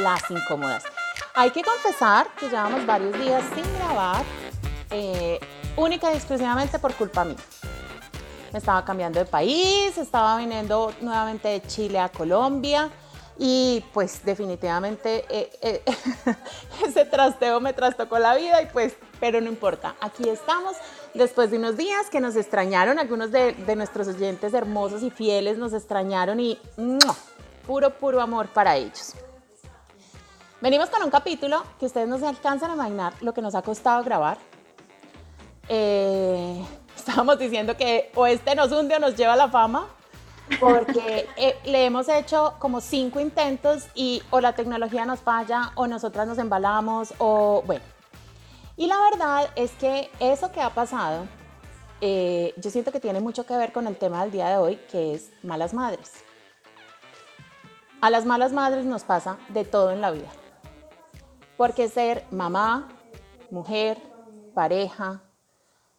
[0.00, 0.84] las incómodas.
[1.34, 4.22] Hay que confesar que llevamos varios días sin grabar,
[4.90, 5.38] eh,
[5.76, 7.36] única y exclusivamente por culpa mía.
[8.52, 12.90] Me estaba cambiando de país, estaba viniendo nuevamente de Chile a Colombia
[13.38, 15.82] y pues definitivamente eh, eh,
[16.86, 20.76] ese trasteo me trastocó la vida y pues, pero no importa, aquí estamos
[21.14, 25.72] después de unos días que nos extrañaron, algunos de, nuestros oyentes hermosos y fieles nos
[25.72, 26.58] extrañaron y
[27.66, 29.14] puro, puro amor para ellos.
[30.60, 33.62] Venimos con un capítulo que ustedes no se alcanzan a imaginar lo que nos ha
[33.62, 34.36] costado grabar.
[35.68, 36.62] Eh,
[36.96, 39.88] estábamos diciendo que o este nos hunde o nos lleva a la fama,
[40.58, 45.86] porque eh, le hemos hecho como cinco intentos y o la tecnología nos falla o
[45.86, 47.84] nosotras nos embalamos o bueno.
[48.76, 51.26] Y la verdad es que eso que ha pasado,
[52.02, 54.76] eh, yo siento que tiene mucho que ver con el tema del día de hoy,
[54.90, 56.12] que es malas madres.
[58.02, 60.28] A las malas madres nos pasa de todo en la vida.
[61.60, 62.88] Porque ser mamá,
[63.50, 63.98] mujer,
[64.54, 65.20] pareja,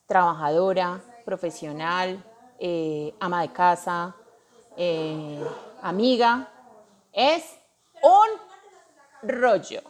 [0.08, 2.26] trabajadora, profesional,
[2.58, 4.16] eh, ama de casa,
[4.76, 5.40] eh,
[5.84, 6.50] amiga,
[7.14, 7.44] es
[8.02, 9.84] un rollo.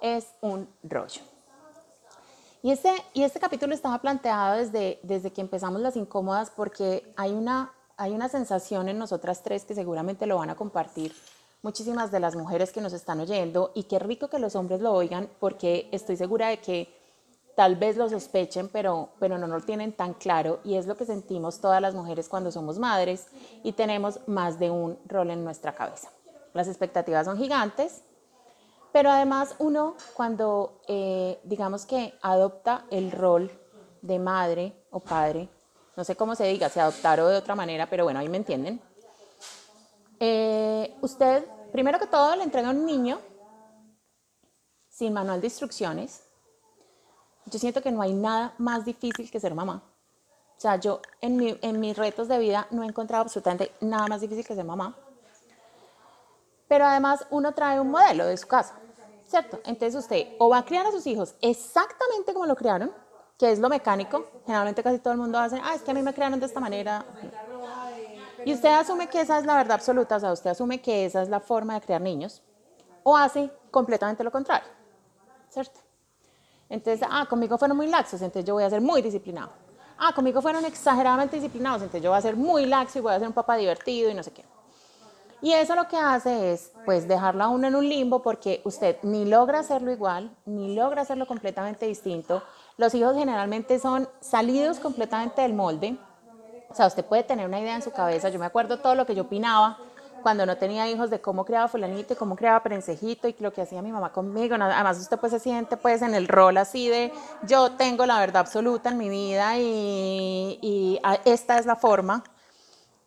[0.00, 1.22] Es un rollo.
[2.62, 7.32] Y este, y este capítulo estaba planteado desde, desde que empezamos las incómodas porque hay
[7.32, 11.12] una, hay una sensación en nosotras tres que seguramente lo van a compartir
[11.62, 14.92] muchísimas de las mujeres que nos están oyendo y qué rico que los hombres lo
[14.92, 17.00] oigan porque estoy segura de que
[17.54, 21.04] tal vez lo sospechen, pero, pero no lo tienen tan claro y es lo que
[21.04, 23.26] sentimos todas las mujeres cuando somos madres
[23.62, 26.10] y tenemos más de un rol en nuestra cabeza.
[26.54, 28.02] Las expectativas son gigantes,
[28.92, 33.50] pero además uno cuando eh, digamos que adopta el rol
[34.02, 35.48] de madre o padre,
[35.96, 38.38] no sé cómo se diga, si adoptar o de otra manera, pero bueno, ahí me
[38.38, 38.80] entienden.
[40.22, 43.18] Eh, usted, primero que todo, le entrega un niño
[44.88, 46.22] sin manual de instrucciones,
[47.46, 49.82] yo siento que no hay nada más difícil que ser mamá.
[50.56, 54.20] O sea, yo en, en mis retos de vida no he encontrado absolutamente nada más
[54.20, 54.94] difícil que ser mamá.
[56.68, 58.74] Pero además uno trae un modelo de su casa,
[59.26, 59.58] ¿cierto?
[59.64, 62.92] Entonces usted o va a criar a sus hijos exactamente como lo criaron,
[63.38, 64.26] que es lo mecánico.
[64.44, 66.60] Generalmente casi todo el mundo hace, ah, es que a mí me criaron de esta
[66.60, 67.06] manera.
[68.44, 71.22] Y usted asume que esa es la verdad absoluta, o sea, usted asume que esa
[71.22, 72.42] es la forma de criar niños,
[73.02, 74.68] o hace completamente lo contrario,
[75.48, 75.80] ¿cierto?
[76.68, 79.50] Entonces, ah, conmigo fueron muy laxos, entonces yo voy a ser muy disciplinado.
[79.98, 83.18] Ah, conmigo fueron exageradamente disciplinados, entonces yo voy a ser muy laxo y voy a
[83.18, 84.44] ser un papá divertido y no sé qué.
[85.42, 88.96] Y eso lo que hace es, pues, dejarlo a uno en un limbo porque usted
[89.02, 92.42] ni logra hacerlo igual, ni logra hacerlo completamente distinto.
[92.76, 95.98] Los hijos generalmente son salidos completamente del molde.
[96.70, 98.28] O sea, usted puede tener una idea en su cabeza.
[98.28, 99.78] Yo me acuerdo todo lo que yo opinaba
[100.22, 103.62] cuando no tenía hijos de cómo creaba fulanito y cómo creaba prensejito y lo que
[103.62, 104.54] hacía mi mamá conmigo.
[104.54, 108.42] Además usted pues se siente pues en el rol así de yo tengo la verdad
[108.42, 112.22] absoluta en mi vida y, y esta es la forma.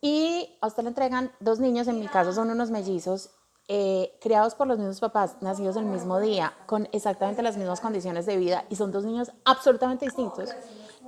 [0.02, 3.30] Y a usted le entregan dos niños, en mi caso son unos mellizos,
[3.70, 8.26] eh, criados por los mismos papás, nacidos el mismo día, con exactamente las mismas condiciones
[8.26, 10.50] de vida y son dos niños absolutamente distintos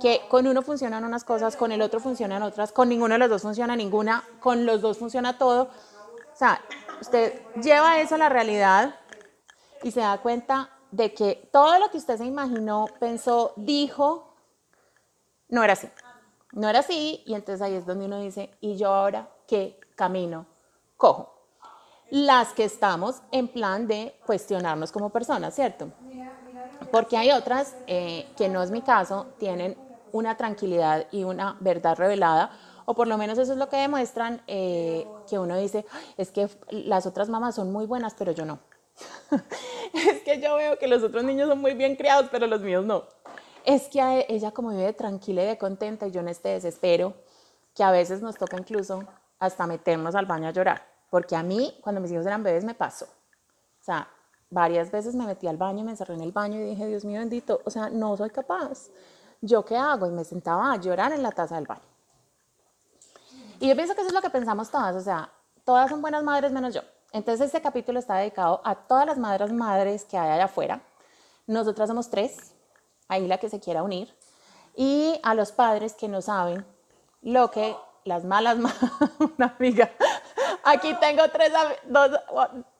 [0.00, 3.30] que con uno funcionan unas cosas, con el otro funcionan otras, con ninguno de los
[3.30, 5.64] dos funciona ninguna, con los dos funciona todo.
[5.64, 6.60] O sea,
[7.00, 8.94] usted lleva eso a la realidad
[9.82, 14.34] y se da cuenta de que todo lo que usted se imaginó, pensó, dijo,
[15.48, 15.88] no era así.
[16.52, 20.46] No era así y entonces ahí es donde uno dice, ¿y yo ahora qué camino
[20.96, 21.34] cojo?
[22.10, 25.90] Las que estamos en plan de cuestionarnos como personas, ¿cierto?
[26.92, 29.76] Porque hay otras eh, que no es mi caso, tienen
[30.16, 32.50] una tranquilidad y una verdad revelada
[32.86, 35.84] o por lo menos eso es lo que demuestran, eh, que uno dice,
[36.16, 38.60] es que las otras mamás son muy buenas, pero yo no.
[39.92, 42.86] es que yo veo que los otros niños son muy bien criados, pero los míos
[42.86, 43.04] no.
[43.64, 47.14] Es que ella como vive tranquila y de contenta y yo en este desespero,
[47.74, 49.02] que a veces nos toca incluso
[49.40, 50.86] hasta meternos al baño a llorar.
[51.10, 53.06] Porque a mí, cuando mis hijos eran bebés, me pasó.
[53.06, 54.08] O sea,
[54.48, 57.18] varias veces me metí al baño, me encerré en el baño y dije, Dios mío
[57.18, 58.90] bendito, o sea, no soy capaz.
[59.40, 60.06] ¿Yo qué hago?
[60.06, 61.82] Y me sentaba a llorar en la taza del baño.
[63.60, 65.30] Y yo pienso que eso es lo que pensamos todas, o sea,
[65.64, 66.82] todas son buenas madres menos yo.
[67.12, 70.80] Entonces este capítulo está dedicado a todas las madres madres que hay allá afuera.
[71.46, 72.52] Nosotras somos tres,
[73.08, 74.14] ahí la que se quiera unir.
[74.74, 76.66] Y a los padres que no saben
[77.22, 77.74] lo que
[78.04, 78.58] las malas
[79.38, 79.90] una amiga.
[80.64, 81.52] Aquí tengo tres,
[81.86, 82.10] dos,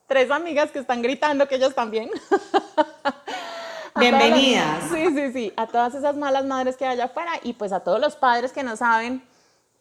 [0.05, 2.09] tres amigas que están gritando que ellos también.
[3.99, 4.83] Bienvenidas.
[4.91, 7.79] sí, sí, sí, a todas esas malas madres que hay allá afuera y pues a
[7.79, 9.23] todos los padres que no saben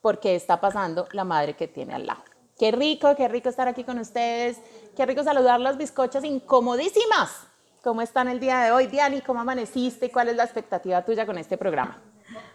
[0.01, 2.23] por qué está pasando la madre que tiene al lado.
[2.59, 4.59] Qué rico, qué rico estar aquí con ustedes.
[4.97, 7.47] Qué rico saludar las bizcochas incomodísimas.
[7.83, 9.21] ¿Cómo están el día de hoy, Diani?
[9.21, 10.11] ¿Cómo amaneciste?
[10.11, 12.01] ¿Cuál es la expectativa tuya con este programa?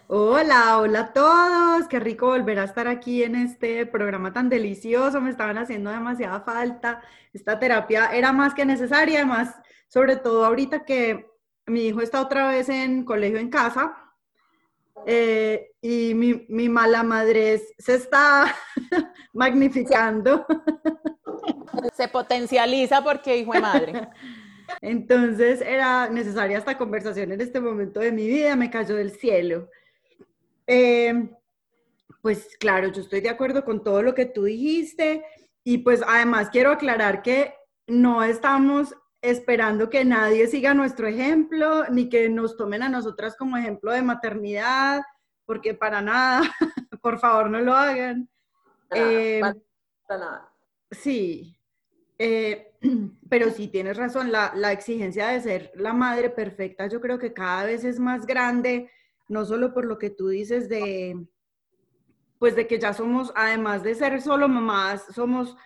[0.08, 1.88] Hola, hola a todos.
[1.88, 5.20] Qué rico volver a estar aquí en este programa tan delicioso.
[5.20, 7.00] Me estaban haciendo demasiada falta.
[7.32, 9.54] Esta terapia era más que necesaria, además,
[9.86, 11.31] sobre todo ahorita que
[11.66, 13.96] mi hijo está otra vez en colegio en casa
[15.06, 18.54] eh, y mi, mi, mala madre se está
[19.32, 20.46] magnificando.
[21.94, 24.08] Se potencializa porque hijo de madre.
[24.80, 29.68] Entonces era necesaria esta conversación en este momento de mi vida, me cayó del cielo.
[30.66, 31.28] Eh,
[32.20, 35.24] pues claro, yo estoy de acuerdo con todo lo que tú dijiste
[35.64, 37.54] y pues además quiero aclarar que
[37.86, 43.56] no estamos esperando que nadie siga nuestro ejemplo, ni que nos tomen a nosotras como
[43.56, 45.02] ejemplo de maternidad,
[45.46, 46.42] porque para nada,
[47.00, 48.28] por favor no lo hagan.
[48.88, 49.40] Para, eh,
[50.08, 50.52] nada.
[50.90, 51.56] Sí,
[52.18, 52.74] eh,
[53.30, 57.32] pero sí tienes razón, la, la, exigencia de ser la madre perfecta yo creo que
[57.32, 58.90] cada vez es más grande,
[59.28, 61.26] no solo por lo que tú dices de,
[62.38, 65.56] pues de que ya somos, además de ser solo mamás, somos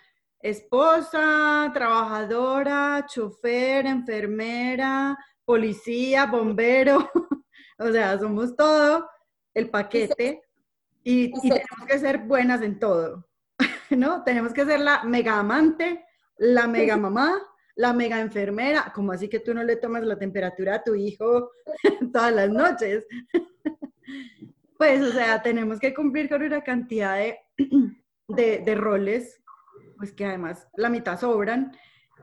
[0.40, 7.10] esposa, trabajadora, chofer, enfermera, policía, bombero,
[7.78, 9.08] o sea, somos todo
[9.54, 10.42] el paquete
[11.02, 13.26] y, tenemos que ser buenas en todo,
[13.90, 14.22] ¿no?
[14.24, 16.04] Tenemos que ser la mega amante,
[16.36, 17.40] la mega mamá,
[17.76, 21.50] la mega enfermera, como así que tú no le tomas la temperatura a tu hijo
[22.12, 23.06] todas las noches.
[24.76, 27.38] Pues, o sea, tenemos que cumplir con una cantidad de,
[28.28, 29.42] de, de roles
[29.96, 31.72] pues que además la mitad sobran,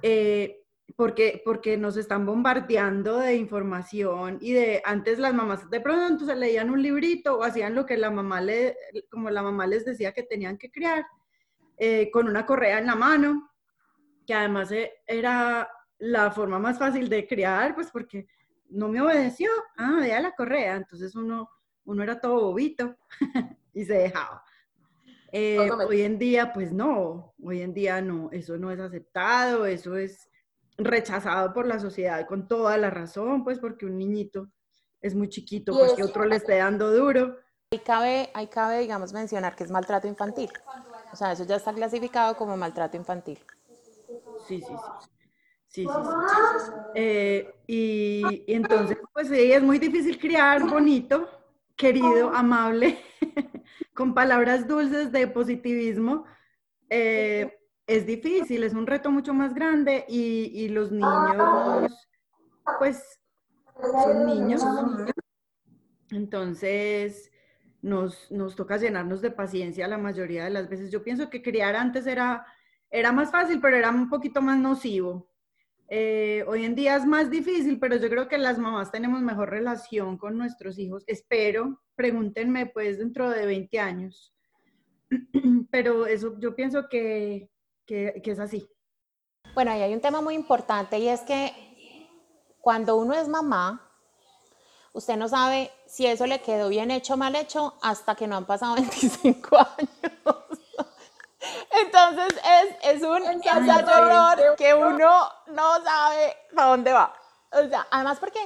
[0.01, 0.63] eh,
[0.95, 6.35] porque, porque nos están bombardeando de información y de antes las mamás de pronto se
[6.35, 8.75] leían un librito o hacían lo que la mamá le,
[9.09, 11.05] como la mamá les decía que tenían que crear,
[11.77, 13.49] eh, con una correa en la mano,
[14.25, 18.27] que además eh, era la forma más fácil de criar, pues porque
[18.69, 21.49] no me obedeció, ah, la correa, entonces uno,
[21.85, 22.97] uno era todo bobito
[23.73, 24.43] y se dejaba.
[25.35, 29.97] Eh, hoy en día, pues no, hoy en día no, eso no es aceptado, eso
[29.97, 30.29] es
[30.77, 34.49] rechazado por la sociedad con toda la razón, pues porque un niñito
[35.01, 37.35] es muy chiquito, pues que otro le esté dando duro.
[37.71, 40.51] Ahí cabe, ahí cabe, digamos, mencionar que es maltrato infantil.
[41.11, 43.39] O sea, eso ya está clasificado como maltrato infantil.
[44.47, 45.09] Sí, sí, sí.
[45.67, 46.71] Sí, sí, sí.
[46.93, 51.27] Eh, y, y, entonces, pues sí, es muy difícil criar bonito,
[51.75, 52.99] querido, amable,
[53.93, 56.25] con palabras dulces de positivismo,
[56.89, 62.07] eh, es difícil, es un reto mucho más grande y, los niños,
[62.79, 63.19] pues,
[63.81, 64.63] son niños.
[66.11, 67.31] Entonces,
[67.81, 70.91] nos, nos, toca llenarnos de paciencia la mayoría de las veces.
[70.91, 72.45] Yo pienso que criar antes era,
[72.89, 75.32] era más fácil, pero era un poquito más nocivo.
[75.95, 79.51] Eh, hoy en día es más difícil, pero yo creo que las mamás tenemos mejor
[79.51, 81.03] relación con nuestros hijos.
[81.05, 84.33] Espero, pregúntenme pues dentro de 20 años.
[85.69, 87.47] Pero eso yo pienso que,
[87.85, 88.67] que, es así.
[89.53, 91.53] Bueno, ahí hay un tema muy importante y es que
[92.57, 93.87] cuando uno es mamá,
[94.93, 98.35] usted no sabe si eso le quedó bien hecho o mal hecho hasta que no
[98.35, 100.42] han pasado 25 años.
[101.71, 107.13] Entonces es, es un ensayo que uno no sabe a dónde va.
[107.51, 108.39] O sea, además porque,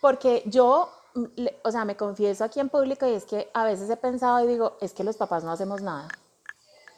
[0.00, 0.90] porque yo,
[1.62, 4.48] o sea, me confieso aquí en público y es que a veces he pensado y
[4.48, 6.08] digo, es que los papás no hacemos nada.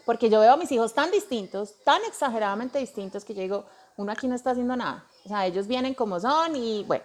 [0.05, 3.65] Porque yo veo a mis hijos tan distintos, tan exageradamente distintos, que yo digo,
[3.97, 5.05] uno aquí no está haciendo nada.
[5.25, 7.05] O sea, ellos vienen como son y bueno,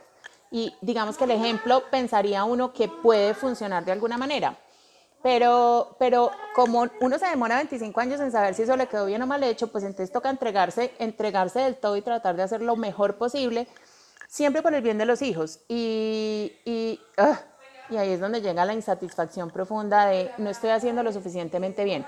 [0.51, 4.57] y digamos que el ejemplo pensaría uno que puede funcionar de alguna manera.
[5.23, 9.21] Pero, pero como uno se demora 25 años en saber si eso le quedó bien
[9.21, 12.75] o mal hecho, pues entonces toca entregarse, entregarse del todo y tratar de hacer lo
[12.75, 13.67] mejor posible,
[14.27, 15.59] siempre por el bien de los hijos.
[15.67, 17.39] Y, y, ah,
[17.91, 22.05] y ahí es donde llega la insatisfacción profunda de no estoy haciendo lo suficientemente bien.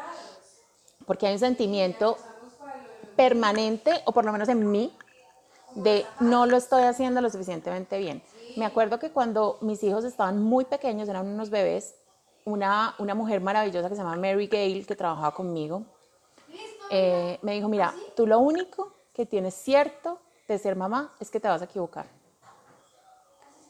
[1.06, 2.18] Porque hay un sentimiento
[3.16, 4.98] permanente, o por lo menos en mí,
[5.76, 8.24] de no lo estoy haciendo lo suficientemente bien.
[8.56, 11.96] Me acuerdo que cuando mis hijos estaban muy pequeños, eran unos bebés,
[12.46, 15.84] una, una mujer maravillosa que se llama Mary Gale, que trabajaba conmigo,
[16.90, 21.40] eh, me dijo, mira, tú lo único que tienes cierto de ser mamá es que
[21.40, 22.06] te vas a equivocar.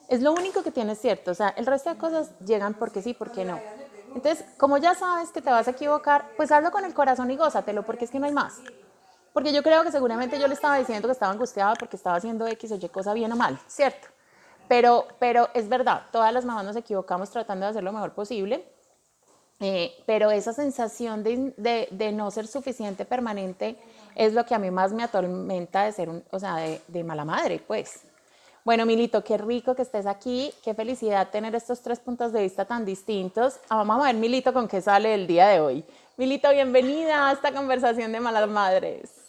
[0.08, 3.14] Es lo único que tienes cierto, o sea, el resto de cosas llegan porque sí,
[3.14, 3.58] porque no.
[4.14, 7.36] Entonces, como ya sabes que te vas a equivocar, pues hazlo con el corazón y
[7.36, 8.60] gózatelo, porque es que no hay más.
[9.32, 12.46] Porque yo creo que seguramente yo le estaba diciendo que estaba angustiada porque estaba haciendo
[12.46, 14.13] X o Y cosa bien o mal, ¿cierto?
[14.68, 18.64] Pero, pero es verdad, todas las mamás nos equivocamos tratando de hacer lo mejor posible.
[19.60, 23.76] Eh, pero esa sensación de, no ser suficiente permanente
[24.14, 27.04] es lo que a mí más me atormenta de ser, un, o sea, de, de
[27.04, 28.02] mala madre, pues.
[28.64, 32.64] Bueno, Milito, qué rico que estés aquí, qué felicidad tener estos tres puntos de vista
[32.64, 33.58] tan distintos.
[33.68, 35.84] Ah, vamos a ver, Milito, con qué sale el día de hoy.
[36.16, 39.23] Milito, bienvenida a esta conversación de malas madres.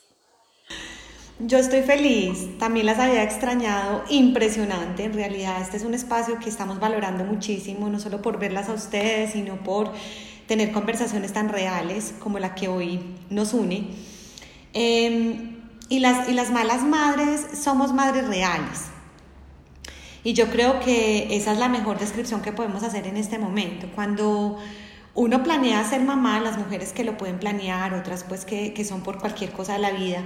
[1.39, 6.47] Yo estoy feliz, también las había extrañado, impresionante, en realidad este es un espacio que
[6.47, 9.91] estamos valorando muchísimo, no solo por verlas a ustedes, sino por
[10.47, 13.89] tener conversaciones tan reales como la que hoy nos une.
[14.73, 15.57] Eh,
[15.89, 18.85] y, las, y las malas madres somos madres reales.
[20.23, 23.87] Y yo creo que esa es la mejor descripción que podemos hacer en este momento.
[23.93, 24.57] Cuando
[25.13, 29.01] uno planea ser mamá, las mujeres que lo pueden planear, otras pues que, que son
[29.01, 30.23] por cualquier cosa de la vida,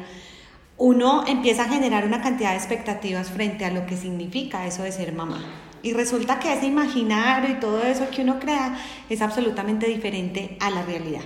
[0.79, 4.93] uno empieza a generar una cantidad de expectativas frente a lo que significa eso de
[4.93, 5.43] ser mamá.
[5.83, 10.69] Y resulta que ese imaginario y todo eso que uno crea es absolutamente diferente a
[10.69, 11.21] la realidad.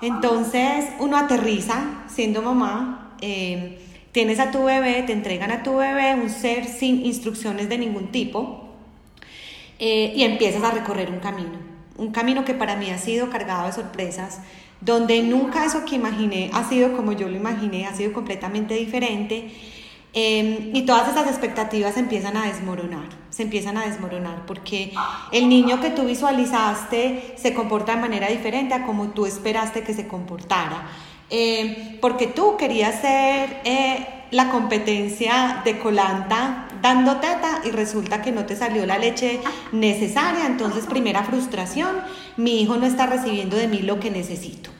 [0.00, 3.80] Entonces uno aterriza siendo mamá, eh,
[4.12, 8.12] tienes a tu bebé, te entregan a tu bebé, un ser sin instrucciones de ningún
[8.12, 8.70] tipo,
[9.78, 11.58] eh, y empiezas a recorrer un camino.
[11.96, 14.40] Un camino que para mí ha sido cargado de sorpresas,
[14.84, 19.50] donde nunca eso que imaginé ha sido como yo lo imaginé, ha sido completamente diferente.
[20.16, 24.92] Eh, y todas esas expectativas se empiezan a desmoronar, se empiezan a desmoronar, porque
[25.32, 29.92] el niño que tú visualizaste se comporta de manera diferente a como tú esperaste que
[29.92, 30.86] se comportara.
[31.30, 38.30] Eh, porque tú querías ser eh, la competencia de colanta dando teta y resulta que
[38.30, 39.40] no te salió la leche
[39.72, 41.96] necesaria, entonces primera frustración,
[42.36, 44.73] mi hijo no está recibiendo de mí lo que necesito.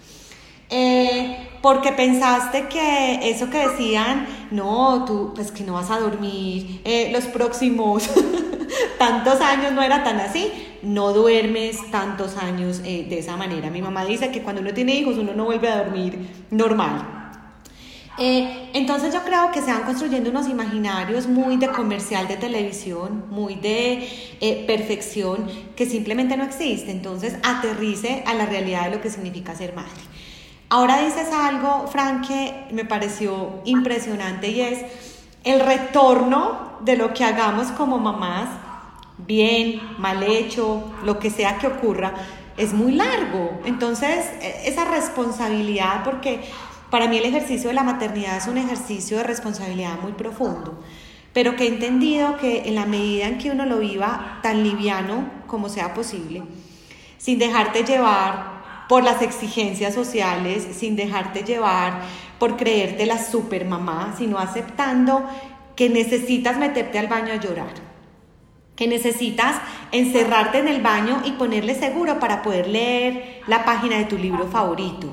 [0.77, 6.81] Eh, porque pensaste que eso que decían, no, tú, pues que no vas a dormir
[6.85, 8.11] eh, los próximos
[8.99, 10.51] tantos años, no era tan así,
[10.83, 13.71] no duermes tantos años eh, de esa manera.
[13.71, 17.21] Mi mamá dice que cuando uno tiene hijos uno no vuelve a dormir normal.
[18.17, 23.57] Entonces yo creo que se van construyendo unos imaginarios muy de comercial de televisión, muy
[23.57, 26.91] de perfección, que simplemente no existe.
[26.91, 30.03] Entonces aterrice a la realidad de lo que significa ser madre.
[30.71, 34.81] Ahora dices algo, Frank, que me pareció impresionante y es
[35.45, 38.49] el retorno de lo que hagamos como mamás,
[39.19, 42.15] bien, mal hecho, lo que sea que ocurra,
[42.57, 43.61] es muy largo.
[43.65, 46.41] Entonces, e, esa responsabilidad, porque
[46.91, 50.83] para mí el ejercicio de la maternidad es un ejercicio de responsabilidad muy profundo,
[51.33, 55.29] pero que he entendido que en la medida en que uno lo viva tan liviano
[55.47, 56.43] como sea posible,
[57.19, 58.54] sin dejarte llevar
[58.89, 62.03] por las exigencias sociales, sin dejarte llevar
[62.39, 65.25] por creerte la super mamá, sino aceptando
[65.77, 67.75] que necesitas meterte al baño a llorar,
[68.77, 69.57] que necesitas
[69.93, 74.47] encerrarte en el baño y ponerle seguro para poder leer la página de tu libro
[74.49, 75.11] favorito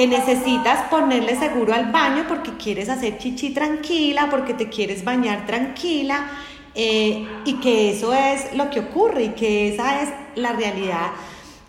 [0.00, 5.44] que necesitas ponerle seguro al baño porque quieres hacer chichi tranquila, porque te quieres bañar
[5.44, 6.26] tranquila
[6.74, 11.10] eh, y que eso es lo que ocurre y que esa es la realidad.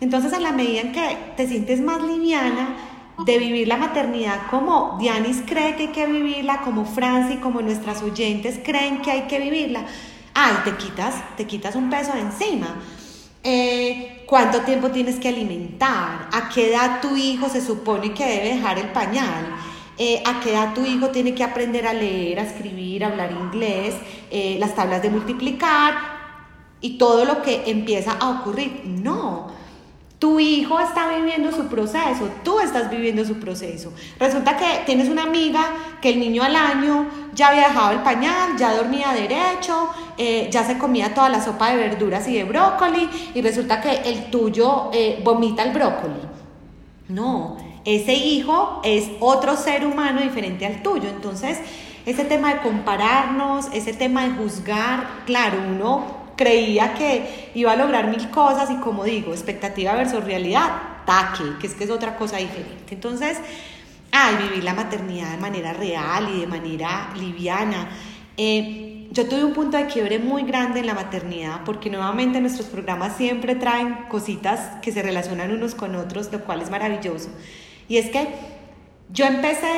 [0.02, 2.76] Entonces, a la medida en que te sientes más liviana
[3.24, 8.02] de vivir la maternidad como Dianis cree que hay que vivirla, como Franci, como nuestras
[8.02, 9.84] oyentes creen que hay que vivirla,
[10.34, 12.80] ay, te quitas, te quitas un peso de encima.
[13.44, 16.28] Eh, ¿Cuánto tiempo tienes que alimentar?
[16.32, 19.54] ¿A qué edad tu hijo se supone que debe dejar el pañal?
[19.98, 23.30] Eh, ¿A qué edad tu hijo tiene que aprender a leer, a escribir, a hablar
[23.30, 23.94] inglés,
[24.32, 25.94] eh, las tablas de multiplicar
[26.80, 28.82] y todo lo que empieza a ocurrir?
[28.84, 29.61] No.
[30.22, 33.92] Tu hijo está viviendo su proceso, tú estás viviendo su proceso.
[34.20, 35.64] Resulta que tienes una amiga
[36.00, 40.62] que el niño al año ya había dejado el pañal, ya dormía derecho, eh, ya
[40.62, 44.90] se comía toda la sopa de verduras y de brócoli y resulta que el tuyo
[44.92, 46.20] eh, vomita el brócoli.
[47.08, 51.08] No, ese hijo es otro ser humano diferente al tuyo.
[51.08, 51.58] Entonces,
[52.06, 58.08] ese tema de compararnos, ese tema de juzgar, claro, uno creía que iba a lograr
[58.08, 60.70] mil cosas y como digo, expectativa versus realidad,
[61.06, 62.94] taque, que es que es otra cosa diferente.
[62.94, 63.38] Entonces,
[64.10, 67.88] ay, vivir la maternidad de manera real y de manera liviana.
[68.36, 72.66] Eh, yo tuve un punto de quiebre muy grande en la maternidad porque nuevamente nuestros
[72.66, 77.28] programas siempre traen cositas que se relacionan unos con otros, lo cual es maravilloso.
[77.88, 78.26] Y es que
[79.12, 79.70] yo empecé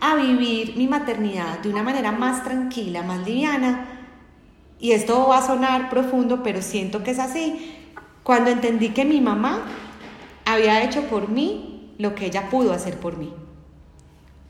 [0.00, 4.03] a vivir mi maternidad de una manera más tranquila, más liviana,
[4.84, 7.74] y esto va a sonar profundo, pero siento que es así,
[8.22, 9.62] cuando entendí que mi mamá
[10.44, 13.32] había hecho por mí lo que ella pudo hacer por mí.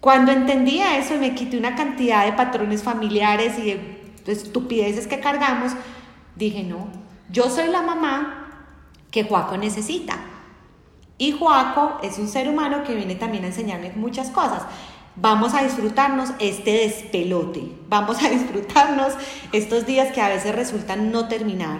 [0.00, 5.20] Cuando entendí eso y me quité una cantidad de patrones familiares y de estupideces que
[5.20, 5.70] cargamos,
[6.34, 6.88] dije, no,
[7.30, 8.66] yo soy la mamá
[9.12, 10.18] que Juaco necesita.
[11.16, 14.64] Y Joaco es un ser humano que viene también a enseñarme muchas cosas.
[15.16, 19.12] Vamos a disfrutarnos este despelote, vamos a disfrutarnos
[19.52, 21.78] estos días que a veces resultan no terminar.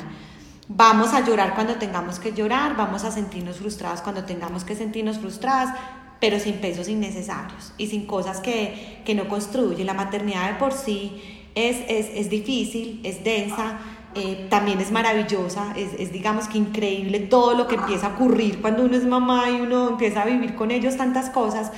[0.69, 5.19] Vamos a llorar cuando tengamos que llorar, vamos a sentirnos frustrados cuando tengamos que sentirnos
[5.19, 5.75] frustradas,
[6.21, 9.85] pero sin pesos innecesarios y sin cosas que, que no construyen.
[9.85, 11.21] La maternidad de por sí
[11.57, 13.79] es, es, es difícil, es densa,
[14.15, 18.61] eh, también es maravillosa, es, es, digamos que increíble todo lo que empieza a ocurrir
[18.61, 21.73] cuando uno es mamá y uno empieza a vivir con ellos tantas cosas,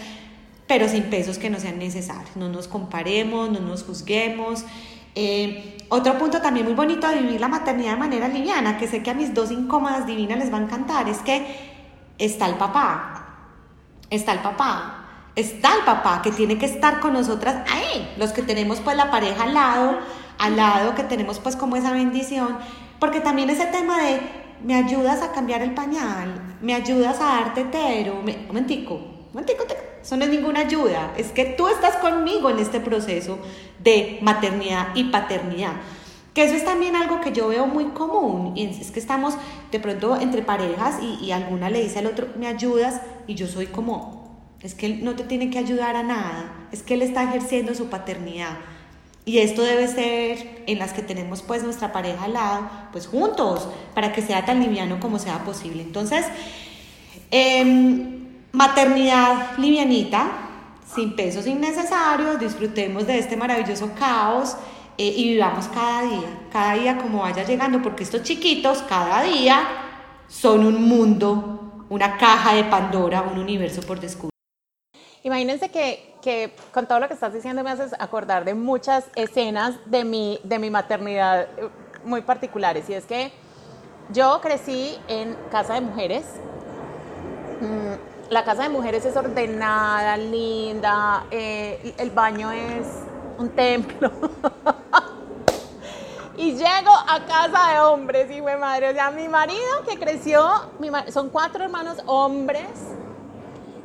[0.67, 2.37] pero sin pesos que no sean necesarios.
[2.37, 4.65] No nos comparemos, no nos juzguemos.
[5.15, 9.03] Eh, otro punto también muy bonito de vivir la maternidad de manera liviana, que sé
[9.03, 11.47] que a mis dos incómodas divinas les va a encantar, es que
[12.19, 13.25] está el papá,
[14.11, 18.43] está el papá, está el papá que tiene que estar con nosotras ahí, los que
[18.43, 19.99] tenemos pues la pareja al lado,
[20.39, 22.59] al lado, que tenemos pues como esa bendición,
[22.99, 24.21] porque también ese tema de
[24.65, 29.16] me ayudas a cambiar el pañal, me ayudas a dar tetero, me, un momentico,
[30.03, 33.39] eso no es ninguna ayuda, es que tú estás conmigo en este proceso
[33.83, 35.73] de maternidad y paternidad.
[36.33, 39.35] Que eso es también algo que yo veo muy común, es que estamos
[39.73, 43.47] de pronto entre parejas y, y alguna le dice al otro, me ayudas, y yo
[43.47, 47.03] soy como, es que él no te tiene que ayudar a nada, es que él
[47.03, 48.59] está ejerciendo su paternidad.
[49.25, 53.69] Y esto debe ser en las que tenemos pues nuestra pareja al lado, pues juntos,
[53.93, 55.83] para que sea tan liviano como sea posible.
[55.83, 56.25] Entonces,
[57.33, 58.26] eh,
[58.57, 60.29] maternidad livianita,
[60.87, 64.57] sin pesos innecesarios, disfrutemos de este maravilloso caos
[64.97, 69.61] eh, y vivamos cada día, cada día como vaya llegando, porque estos chiquitos cada día
[70.27, 74.31] son un mundo, una caja de Pandora, un universo por descubrir.
[75.23, 79.75] Imagínense que, que, con todo lo que estás diciendo me haces acordar de muchas escenas
[79.85, 81.69] de mi, de mi maternidad eh,
[82.05, 82.89] muy particulares.
[82.89, 83.33] Y es que
[84.15, 86.25] yo crecí en casa de mujeres.
[88.31, 92.87] La casa de mujeres es ordenada, linda, eh, el baño es
[93.39, 94.11] un templo.
[96.37, 98.91] y llego a casa de hombres, y de madre.
[98.91, 100.45] O sea, mi marido que creció,
[101.13, 102.67] son cuatro hermanos hombres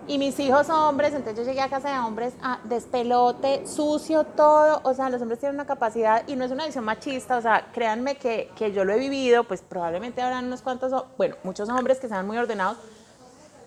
[0.07, 4.93] y mis hijos hombres, entonces yo llegué a casa de hombres despelote, sucio todo, o
[4.95, 8.15] sea, los hombres tienen una capacidad y no es una visión machista, o sea, créanme
[8.15, 12.07] que, que yo lo he vivido, pues probablemente habrán unos cuantos, bueno, muchos hombres que
[12.07, 12.77] sean muy ordenados,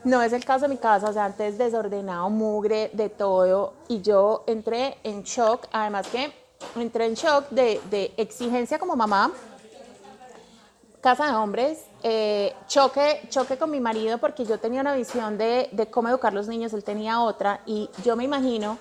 [0.04, 4.02] no es el caso de mi casa, o sea, antes desordenado, mugre, de todo, y
[4.02, 6.32] yo entré en shock, además que
[6.76, 9.32] entré en shock de, exigencia como mamá,
[11.00, 15.68] casa de hombres, eh, choque, choque con mi marido porque yo tenía una visión de,
[15.72, 17.60] de, cómo educar los niños, él tenía otra.
[17.66, 18.78] Y yo me imagino,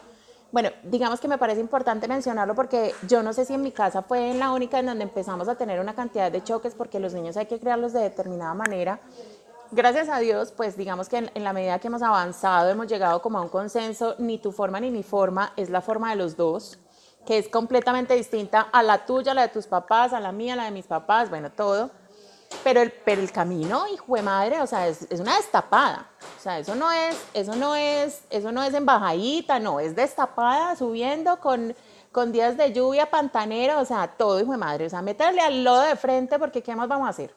[0.53, 4.03] bueno, digamos que me parece importante mencionarlo porque yo no sé si en mi casa
[4.03, 7.36] fue la única en donde empezamos a tener una cantidad de choques porque los niños
[7.38, 9.01] hay que criarlos de determinada manera.
[9.75, 13.21] Gracias a Dios, pues digamos que en, en la medida que hemos avanzado hemos llegado
[13.23, 16.38] como a un consenso, ni tu forma ni mi forma es la forma de los
[16.38, 16.77] dos
[17.25, 20.65] que es completamente distinta a la tuya, la de tus papás, a la mía, la
[20.65, 21.89] de mis papás, bueno, todo
[22.63, 26.07] pero el, pero el camino, hijo de madre, o sea, es, una destapada.
[26.38, 30.75] O sea, eso no es, eso no es, eso no es embajadita, no, es destapada,
[30.75, 31.75] subiendo con,
[32.12, 34.86] con días de lluvia, pantanera, o sea, todo, hijo de madre.
[34.86, 37.33] O sea, meterle al lodo de frente porque ¿qué más vamos a hacer?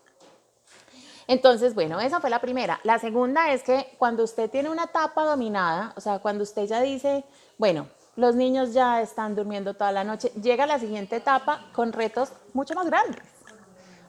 [1.28, 2.78] Entonces, bueno, esa fue la primera.
[2.84, 6.80] La segunda es que cuando usted tiene una etapa dominada, o sea, cuando usted ya
[6.80, 7.24] dice,
[7.58, 12.32] bueno, los niños ya están durmiendo toda la noche, llega la siguiente etapa con retos
[12.54, 13.22] mucho más grandes.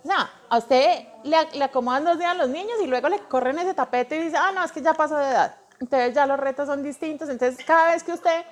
[0.04, 3.58] O sea, a usted le, acomodan dos días a los niños y luego le corren
[3.60, 5.56] ese tapete y dice, ah, no, es que ya pasó de edad.
[5.80, 7.30] Entonces ya los retos son distintos.
[7.30, 8.46] Entonces cada vez que usted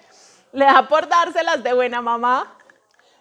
[0.52, 2.58] le da por dárselas de buena mamá,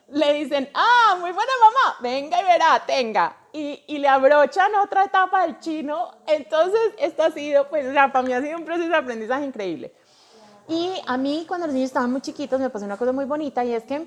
[0.09, 3.37] le dicen, ah, muy buena mamá, venga y verá, tenga.
[3.55, 6.11] Y, y le abrochan otra etapa del chino.
[6.27, 9.47] Entonces esto ha sido, pues, o sea, para mí ha sido un proceso de aprendizaje
[9.47, 9.95] increíble.
[10.69, 13.65] Y a mí cuando los niños estaban muy chiquitos me pasó una cosa muy bonita
[13.65, 14.07] y es que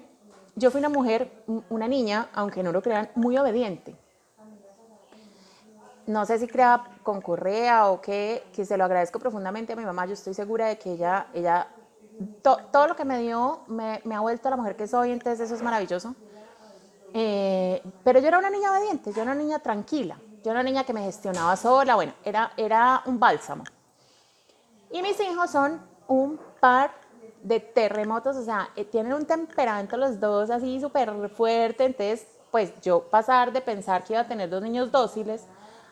[0.55, 1.31] yo fui una mujer,
[1.69, 3.95] una niña, aunque no lo crean, muy obediente
[6.07, 9.85] no sé si crea con correa o qué, que se lo agradezco profundamente a mi
[9.85, 11.67] mamá, yo estoy segura de que ella, ella
[12.41, 15.11] to, todo lo que me dio me, me, ha vuelto a la mujer que soy,
[15.11, 16.15] entonces eso es maravilloso.
[17.13, 20.63] Eh, pero yo era una niña obediente, yo era una niña tranquila, yo era una
[20.63, 23.63] niña que me gestionaba sola, bueno, era, era un bálsamo.
[24.91, 26.91] Y mis hijos son un par
[27.43, 32.73] de terremotos, o sea, eh, tienen un temperamento los dos así súper fuerte, entonces, pues
[32.81, 35.45] yo pasar de pensar que iba a tener dos niños dóciles,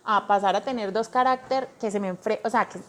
[0.03, 2.79] a pasar a tener dos carácter que se me o sea, que,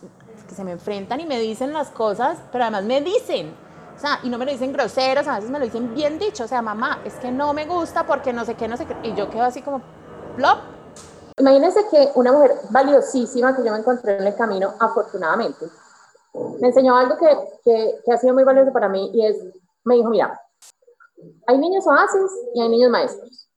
[0.48, 3.54] que, se me enfrentan y me dicen las cosas, pero además me dicen,
[3.96, 6.44] o sea, y no me lo dicen groseros, a veces me lo dicen bien dicho,
[6.44, 8.94] o sea, mamá, es que no me gusta porque no sé qué, no sé qué,
[9.02, 9.80] y yo quedo así como,
[10.36, 10.58] plop.
[11.38, 15.66] Imagínense que una mujer valiosísima que yo me encontré en el camino, afortunadamente,
[16.60, 17.26] me enseñó algo que,
[17.64, 19.36] que, que ha sido muy valioso para mí y es,
[19.84, 20.38] me dijo, mira,
[21.46, 23.48] hay niños oasis y hay niños maestros.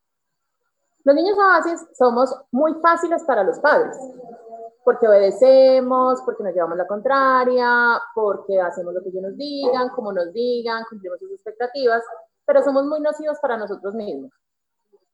[1.04, 3.98] Los niños oasis somos muy fáciles para los padres,
[4.84, 10.12] porque obedecemos, porque nos llevamos la contraria, porque hacemos lo que ellos nos digan, como
[10.12, 12.04] nos digan, cumplimos sus expectativas,
[12.46, 14.32] pero somos muy nocivos para nosotros mismos.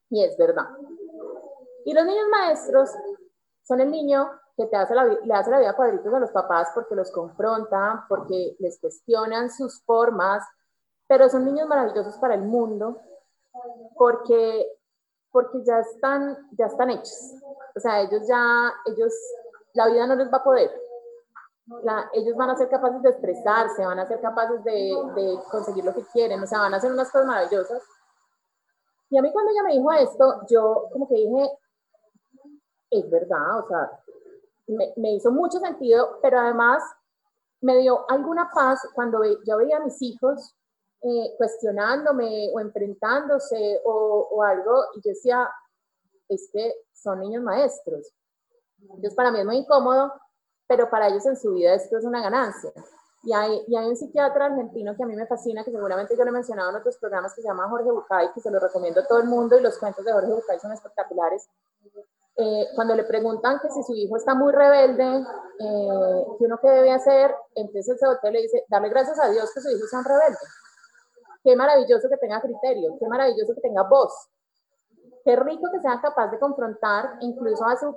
[0.10, 0.66] Y es verdad.
[1.86, 2.92] Y los niños maestros
[3.64, 6.70] son el niño que te hace la, le hace la vida cuadritos a los papás
[6.74, 10.44] porque los confronta, porque les cuestionan sus formas,
[11.08, 13.02] pero son niños maravillosos para el mundo
[13.96, 14.68] porque,
[15.32, 17.34] porque ya, están, ya están hechos.
[17.76, 19.14] O sea, ellos ya, ellos,
[19.76, 20.72] la vida no les va a poder.
[22.14, 25.94] ellos van a ser capaces de expresarse, van a ser capaces de, de conseguir lo
[25.94, 27.84] que quieren, o sea, van a hacer unas cosas maravillosas.
[29.10, 31.52] Y a mí cuando ella me dijo esto, yo como que dije,
[32.90, 34.00] es verdad, o sea,
[34.68, 36.82] me, me, hizo mucho sentido, pero además
[37.62, 40.56] me dio alguna paz cuando yo veía a mis hijos
[41.02, 45.50] eh, cuestionándome o enfrentándose o, o, algo, y yo decía,
[46.30, 48.12] es que son niños maestros.
[48.80, 50.14] Entonces para mí es muy incómodo,
[50.68, 52.72] pero para ellos en su vida esto es una ganancia.
[53.24, 56.24] Y hay, y hay un psiquiatra argentino que a mí me fascina, que seguramente yo
[56.24, 59.02] le he mencionado en otros programas, que se llama Jorge Bucay, que se lo recomiendo
[59.02, 61.50] a todo el mundo, y los cuentos de Jorge Bucay son espectaculares.
[62.38, 65.04] Eh, cuando le preguntan que si su hijo está muy rebelde,
[65.60, 67.34] eh, ¿qué uno qué debe hacer?
[67.56, 70.38] Entonces el voltea le dice, darle gracias a Dios que su hijo sea un rebelde.
[71.44, 74.14] Qué maravilloso que tenga criterio, qué maravilloso que tenga voz.
[75.24, 77.96] Qué rico que sea capaz de confrontar incluso a su,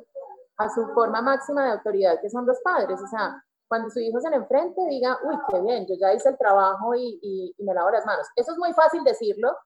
[0.58, 3.00] a su forma máxima de autoridad, que son los padres.
[3.00, 6.30] O sea, cuando su hijo se le enfrente, diga, uy, qué bien, yo ya hice
[6.30, 8.26] el trabajo y, y, y me lavo las manos.
[8.36, 9.56] Eso es muy fácil decirlo,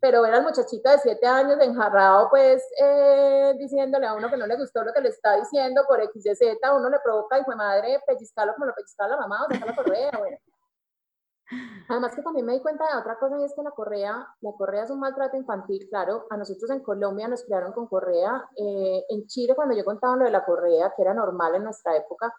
[0.00, 4.46] pero ver al muchachito de siete años enjarrado, pues, eh, diciéndole a uno que no
[4.46, 7.50] le gustó lo que le está diciendo por X, Y, Z, uno le provoca, hijo
[7.50, 10.36] de madre, pellizcarlo como lo pellizcaba la mamá o dejar la correa, bueno.
[11.88, 14.52] Además que también me di cuenta de otra cosa y es que la correa, la
[14.52, 19.04] correa es un maltrato infantil, claro, a nosotros en Colombia nos criaron con correa, eh,
[19.08, 22.34] en Chile cuando yo contaba lo de la correa, que era normal en nuestra época,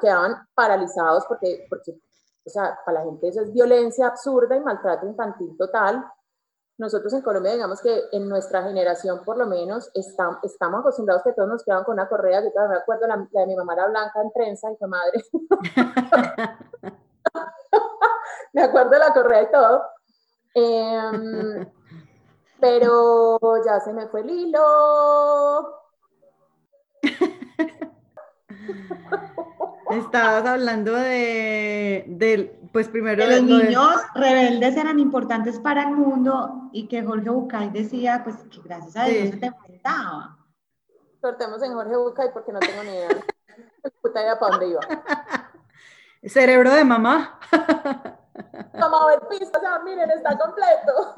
[0.00, 5.06] quedaban paralizados porque, porque o sea, para la gente eso es violencia absurda y maltrato
[5.06, 6.04] infantil total,
[6.76, 11.32] nosotros en Colombia, digamos que en nuestra generación por lo menos, estamos, estamos acostumbrados que
[11.32, 12.42] todos nos quedaban con una correa.
[12.42, 14.88] Yo todavía me acuerdo, la, la de mi mamá era blanca en trenza y fue
[14.88, 15.22] madre.
[18.54, 19.84] me acuerdo de la correa y todo.
[20.54, 21.66] Eh,
[22.60, 25.80] pero ya se me fue el hilo.
[29.90, 33.22] Estabas hablando de, de pues primero...
[33.22, 38.36] Que los niños rebeldes eran importantes para el mundo y que Jorge Bucay decía, pues
[38.50, 39.32] que gracias a Dios sí.
[39.32, 40.38] se te enfrentaba.
[41.20, 43.08] Cortemos en Jorge Bucay porque no tengo ni idea.
[44.02, 44.80] Puta idea para dónde iba.
[46.24, 47.38] Cerebro de mamá.
[48.34, 51.14] A ver pista, o sea, miren, está completo.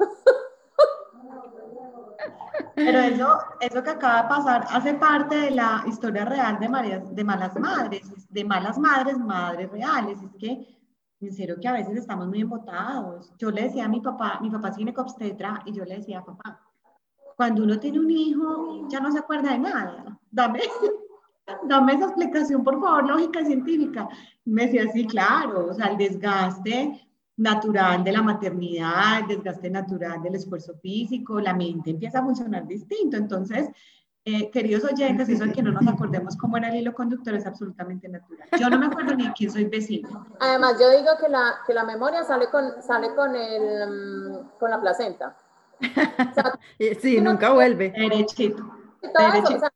[2.75, 6.99] Pero eso, eso que acaba de pasar hace parte de la historia real de, María,
[6.99, 10.21] de malas madres, de malas madres, madres reales.
[10.21, 10.77] Es que,
[11.19, 13.33] en que a veces estamos muy embotados.
[13.39, 16.61] Yo le decía a mi papá, mi papá tiene cobstetra, y yo le decía, papá,
[17.35, 20.19] cuando uno tiene un hijo, ya no se acuerda de nada.
[20.29, 20.61] Dame,
[21.63, 24.07] dame esa explicación, por favor, lógica y científica.
[24.45, 27.06] Me decía, sí, claro, o sea, el desgaste
[27.37, 32.65] natural de la maternidad, el desgaste natural del esfuerzo físico, la mente empieza a funcionar
[32.67, 33.15] distinto.
[33.15, 33.69] Entonces,
[34.25, 37.45] eh, queridos oyentes, eso de que no nos acordemos cómo era el hilo conductor es
[37.45, 38.49] absolutamente natural.
[38.59, 40.25] Yo no me acuerdo ni de quién soy vecino.
[40.39, 44.69] Además, yo digo que la, que la memoria sale con, sale con, el, um, con
[44.69, 45.37] la placenta.
[45.79, 46.59] O sea,
[47.01, 47.91] sí, nunca vuelve.
[47.91, 48.69] Derechito.
[49.01, 49.47] Derechito.
[49.47, 49.73] Eso, o sea,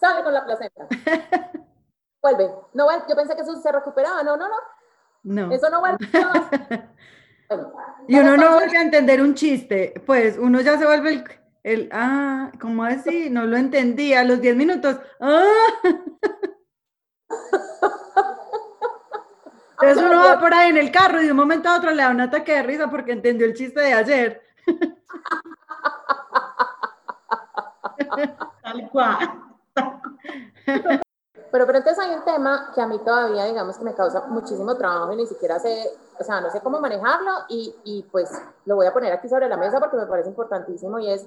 [0.00, 0.88] sale con la placenta.
[2.20, 2.50] vuelve.
[2.72, 4.24] No, yo pensé que eso se recuperaba.
[4.24, 4.56] No, no, no.
[5.22, 5.52] No.
[5.52, 6.08] Eso no vuelve.
[7.48, 7.72] Bueno,
[8.06, 11.24] y uno no vuelve a entender un chiste, pues uno ya se vuelve el,
[11.62, 13.30] el ah, ¿cómo así?
[13.30, 14.98] No lo entendí a los 10 minutos.
[15.18, 15.44] Ah.
[19.80, 22.02] Entonces uno va por ahí en el carro y de un momento a otro le
[22.02, 24.42] da un ataque de risa porque entendió el chiste de ayer.
[28.62, 29.18] Tal cual.
[31.50, 34.76] Pero, pero entonces hay un tema que a mí todavía, digamos, que me causa muchísimo
[34.76, 38.30] trabajo y ni siquiera sé, o sea, no sé cómo manejarlo y, y pues
[38.66, 41.26] lo voy a poner aquí sobre la mesa porque me parece importantísimo y es,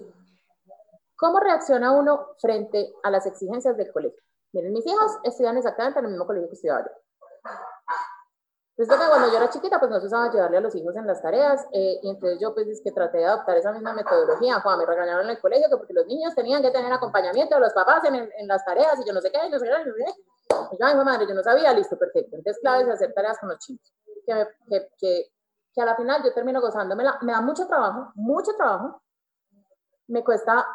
[1.15, 4.21] ¿cómo reacciona uno frente a las exigencias del colegio?
[4.53, 6.91] Miren, mis hijos estudian exactamente en el mismo colegio que estudiaba yo.
[8.77, 11.05] Resulta que cuando yo era chiquita, pues no se usaba llevarle a los hijos en
[11.05, 14.59] las tareas, eh, y entonces yo pues es que traté de adoptar esa misma metodología.
[14.61, 17.61] Juan, me regañaron en el colegio que porque los niños tenían que tener acompañamiento de
[17.61, 19.81] los papás en, en las tareas, y yo no sé qué, qué, no sé qué.
[20.71, 22.37] Y yo, madre, yo no sabía, listo, perfecto.
[22.37, 23.91] Entonces, clave es hacer tareas con los chicos.
[24.25, 24.89] Que, que,
[25.73, 27.17] que, a la final yo termino gozándomela.
[27.21, 29.01] Me da mucho trabajo, mucho trabajo.
[30.07, 30.65] Me cuesta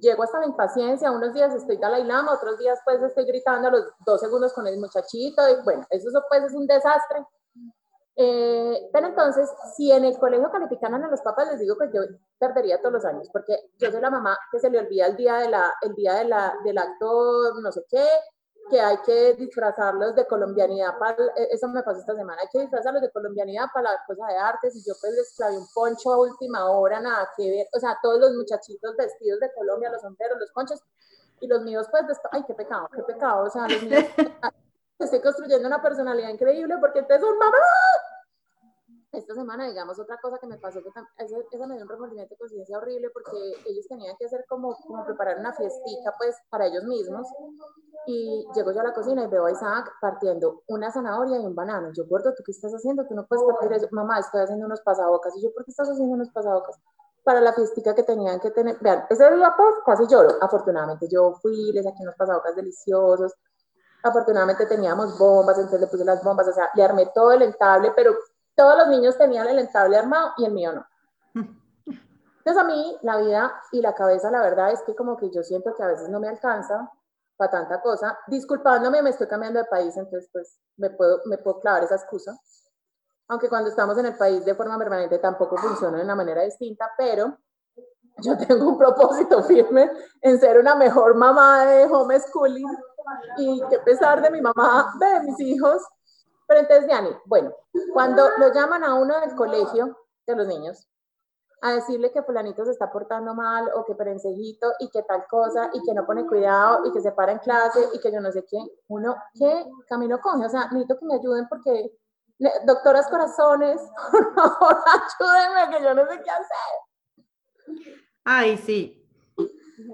[0.00, 3.70] llego hasta la impaciencia, unos días estoy Dalai Lama, otros días pues estoy gritando a
[3.70, 7.24] los dos segundos con el muchachito, y bueno, eso pues es un desastre.
[8.18, 12.00] Eh, pero entonces, si en el colegio calificaran a los papás, les digo que yo
[12.38, 15.36] perdería todos los años, porque yo soy la mamá que se le olvida el día,
[15.36, 18.06] de la, el día de la, del acto no sé qué,
[18.68, 22.60] que hay que disfrazarlos de colombianidad, para, e, eso me pasó esta semana, hay que
[22.60, 26.12] disfrazarlos de colombianidad para la cosa de artes, y yo pues les clavé un poncho
[26.12, 30.02] a última hora, nada que ver, o sea, todos los muchachitos vestidos de Colombia, los
[30.02, 30.82] sombreros, los ponchos,
[31.40, 34.04] y los míos pues, ay, qué pecado, qué pecado, o sea, los míos,
[34.98, 37.56] estoy construyendo una personalidad increíble porque entonces un mamá,
[39.18, 41.06] esta semana, digamos, otra cosa que me pasó, que esa,
[41.50, 45.04] esa me dio un remordimiento de conciencia horrible porque ellos tenían que hacer como, como
[45.04, 47.26] preparar una fiestica, pues, para ellos mismos.
[48.06, 51.54] Y llego yo a la cocina y veo a Isaac partiendo una zanahoria y un
[51.54, 51.92] banano.
[51.92, 53.06] Yo, gordo, ¿tú qué estás haciendo?
[53.06, 53.88] Tú no puedes partir eso.
[53.90, 55.34] Mamá, estoy haciendo unos pasabocas.
[55.36, 56.78] Y yo, ¿por qué estás haciendo unos pasabocas?
[57.24, 58.78] Para la fiestica que tenían que tener.
[58.80, 60.36] Vean, ese día, pues, casi lloro.
[60.40, 63.34] Afortunadamente, yo fui, les saqué unos pasabocas deliciosos.
[64.04, 67.92] Afortunadamente teníamos bombas, entonces le puse las bombas, o sea, le armé todo el entable,
[67.96, 68.14] pero
[68.56, 70.86] todos los niños tenían el entable armado y el mío no.
[71.86, 75.42] Entonces a mí la vida y la cabeza, la verdad es que como que yo
[75.42, 76.90] siento que a veces no me alcanza
[77.36, 78.18] para tanta cosa.
[78.28, 82.38] Disculpándome, me estoy cambiando de país, entonces pues me puedo, me puedo clavar esa excusa.
[83.28, 86.90] Aunque cuando estamos en el país de forma permanente tampoco funciona de una manera distinta,
[86.96, 87.36] pero
[88.18, 89.90] yo tengo un propósito firme
[90.22, 92.68] en ser una mejor mamá de homeschooling
[93.36, 95.82] y que a pesar de mi mamá, de mis hijos,
[96.46, 97.54] pero entonces, Diani, bueno,
[97.92, 100.88] cuando lo llaman a uno del colegio de los niños
[101.62, 105.70] a decirle que fulanito se está portando mal o que perensejito y que tal cosa
[105.72, 108.30] y que no pone cuidado y que se para en clase y que yo no
[108.30, 110.44] sé qué, uno, ¿qué camino coge?
[110.44, 111.92] O sea, necesito que me ayuden porque,
[112.66, 113.80] doctoras corazones,
[114.10, 117.96] por favor, ayúdenme que yo no sé qué hacer.
[118.24, 119.02] Ay, sí.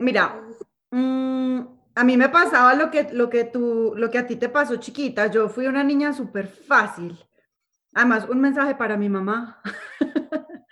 [0.00, 0.42] Mira,
[0.90, 1.60] mmm,
[1.94, 4.76] a mí me pasaba lo que, lo, que tú, lo que a ti te pasó
[4.76, 5.26] chiquita.
[5.26, 7.18] Yo fui una niña súper fácil.
[7.94, 9.60] Además, un mensaje para mi mamá.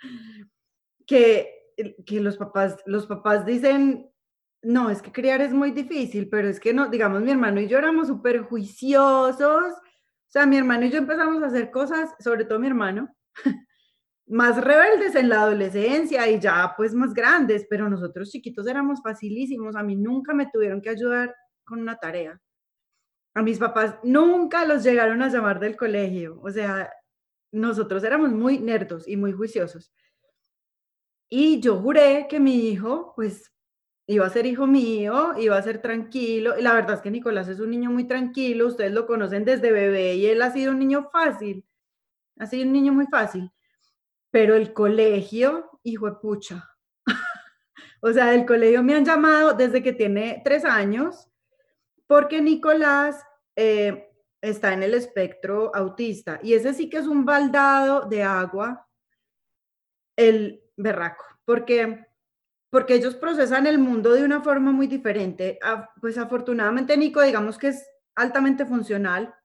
[1.05, 1.73] que,
[2.05, 4.09] que los, papás, los papás dicen,
[4.63, 7.67] no, es que criar es muy difícil, pero es que no, digamos, mi hermano y
[7.67, 9.73] yo éramos súper juiciosos.
[9.73, 13.13] O sea, mi hermano y yo empezamos a hacer cosas, sobre todo mi hermano,
[14.31, 19.75] más rebeldes en la adolescencia y ya pues más grandes, pero nosotros chiquitos éramos facilísimos,
[19.75, 22.39] a mí nunca me tuvieron que ayudar con una tarea.
[23.33, 26.89] A mis papás nunca los llegaron a llamar del colegio, o sea,
[27.51, 29.93] nosotros éramos muy nerdos y muy juiciosos.
[31.29, 33.51] Y yo juré que mi hijo, pues,
[34.07, 36.57] iba a ser hijo mío, iba a ser tranquilo.
[36.57, 39.71] Y la verdad es que Nicolás es un niño muy tranquilo, ustedes lo conocen desde
[39.71, 41.65] bebé y él ha sido un niño fácil,
[42.37, 43.51] ha sido un niño muy fácil
[44.31, 46.69] pero el colegio, hijo de pucha.
[48.01, 51.29] o sea, el colegio me han llamado desde que tiene tres años,
[52.07, 53.23] porque Nicolás
[53.55, 54.09] eh,
[54.41, 58.87] está en el espectro autista y ese sí que es un baldado de agua,
[60.15, 62.07] el berraco, porque
[62.71, 65.59] porque ellos procesan el mundo de una forma muy diferente.
[65.99, 69.35] Pues afortunadamente Nico, digamos que es altamente funcional.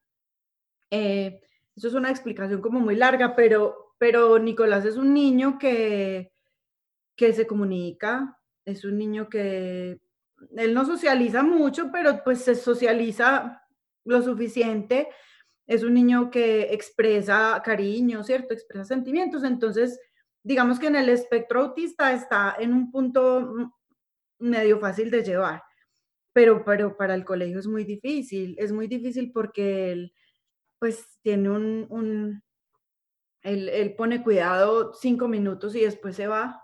[0.91, 1.41] Eh,
[1.75, 6.33] eso es una explicación como muy larga, pero pero Nicolás es un niño que,
[7.17, 10.01] que se comunica, es un niño que
[10.57, 13.63] él no socializa mucho, pero pues se socializa
[14.05, 15.09] lo suficiente.
[15.67, 18.55] Es un niño que expresa cariño, ¿cierto?
[18.55, 19.45] Expresa sentimientos.
[19.45, 19.99] Entonces,
[20.43, 23.73] digamos que en el espectro autista está en un punto
[24.39, 25.63] medio fácil de llevar,
[26.33, 28.55] pero, pero para el colegio es muy difícil.
[28.59, 30.13] Es muy difícil porque él,
[30.79, 32.43] pues, tiene un,
[33.47, 36.63] él, pone cuidado cinco minutos y después se va,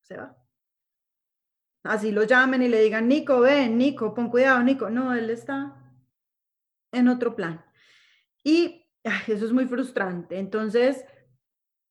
[0.00, 0.36] se va.
[1.84, 4.88] Así lo llamen y le digan, Nico, ven, Nico, pon cuidado, Nico.
[4.88, 5.76] No, él está
[6.92, 7.64] en otro plan.
[8.44, 10.38] Y eso es muy frustrante.
[10.38, 11.04] Entonces,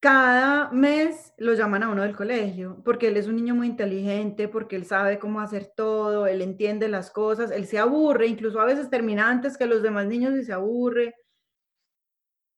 [0.01, 4.47] cada mes lo llaman a uno del colegio, porque él es un niño muy inteligente,
[4.47, 8.65] porque él sabe cómo hacer todo, él entiende las cosas, él se aburre, incluso a
[8.65, 11.13] veces termina antes que los demás niños y se aburre.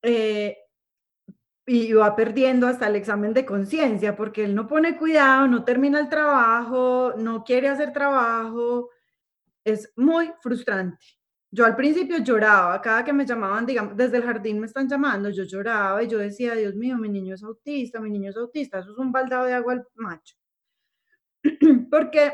[0.04, 0.58] Eh,
[1.66, 6.00] y va perdiendo hasta el examen de conciencia porque él no pone cuidado, no termina
[6.00, 8.90] el trabajo, no quiere hacer trabajo.
[9.64, 10.98] Es muy frustrante,
[11.56, 15.30] yo al principio lloraba, cada que me llamaban, digamos, desde el jardín me están llamando,
[15.30, 18.80] yo lloraba y yo decía, Dios mío, mi niño es autista, mi niño es autista,
[18.80, 20.36] eso es un baldado de agua al macho.
[21.92, 22.34] Porque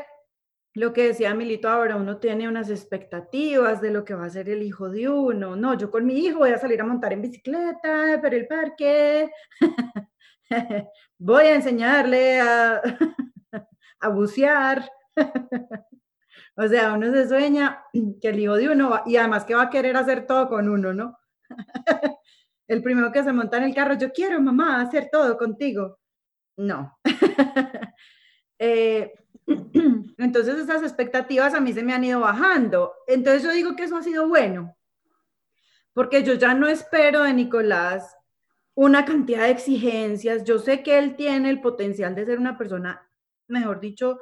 [0.74, 4.48] lo que decía Milito ahora, uno tiene unas expectativas de lo que va a ser
[4.48, 5.56] el hijo de uno.
[5.56, 9.30] No, yo con mi hijo voy a salir a montar en bicicleta por el parque,
[11.18, 12.82] voy a enseñarle a,
[14.12, 14.90] bucear.
[16.56, 17.84] O sea, uno se sueña
[18.20, 20.92] que el hijo de uno y además que va a querer hacer todo con uno,
[20.92, 21.16] ¿no?
[22.68, 25.98] el primero que se monta en el carro, yo quiero, mamá, hacer todo contigo.
[26.56, 26.98] No.
[28.62, 29.14] Eh,
[30.18, 32.94] entonces esas expectativas a mí se me han ido bajando.
[33.06, 34.76] Entonces yo digo que eso ha sido bueno,
[35.92, 38.16] porque yo ya no espero de Nicolás
[38.74, 40.44] una cantidad de exigencias.
[40.44, 43.06] Yo sé que él tiene el potencial de ser una persona,
[43.48, 44.18] mejor dicho,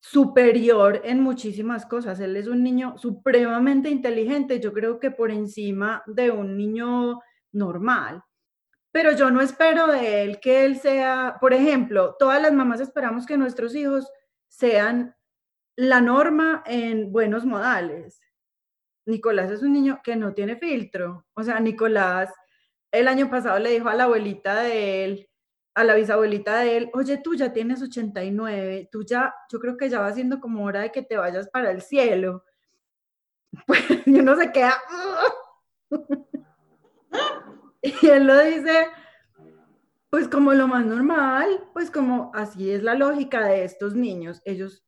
[0.00, 2.20] superior en muchísimas cosas.
[2.20, 7.20] Él es un niño supremamente inteligente, yo creo que por encima de un niño
[7.52, 8.22] normal.
[8.92, 13.26] Pero yo no espero de él que él sea, por ejemplo, todas las mamás esperamos
[13.26, 14.10] que nuestros hijos
[14.56, 15.14] sean
[15.76, 18.20] la norma en buenos modales.
[19.06, 21.26] Nicolás es un niño que no tiene filtro.
[21.34, 22.30] O sea, Nicolás
[22.90, 25.28] el año pasado le dijo a la abuelita de él,
[25.74, 29.90] a la bisabuelita de él, oye, tú ya tienes 89, tú ya, yo creo que
[29.90, 32.44] ya va siendo como hora de que te vayas para el cielo.
[33.66, 34.74] Pues y uno se queda...
[37.82, 38.88] y él lo dice,
[40.16, 44.40] pues como lo más normal, pues como así es la lógica de estos niños.
[44.46, 44.82] Ellos,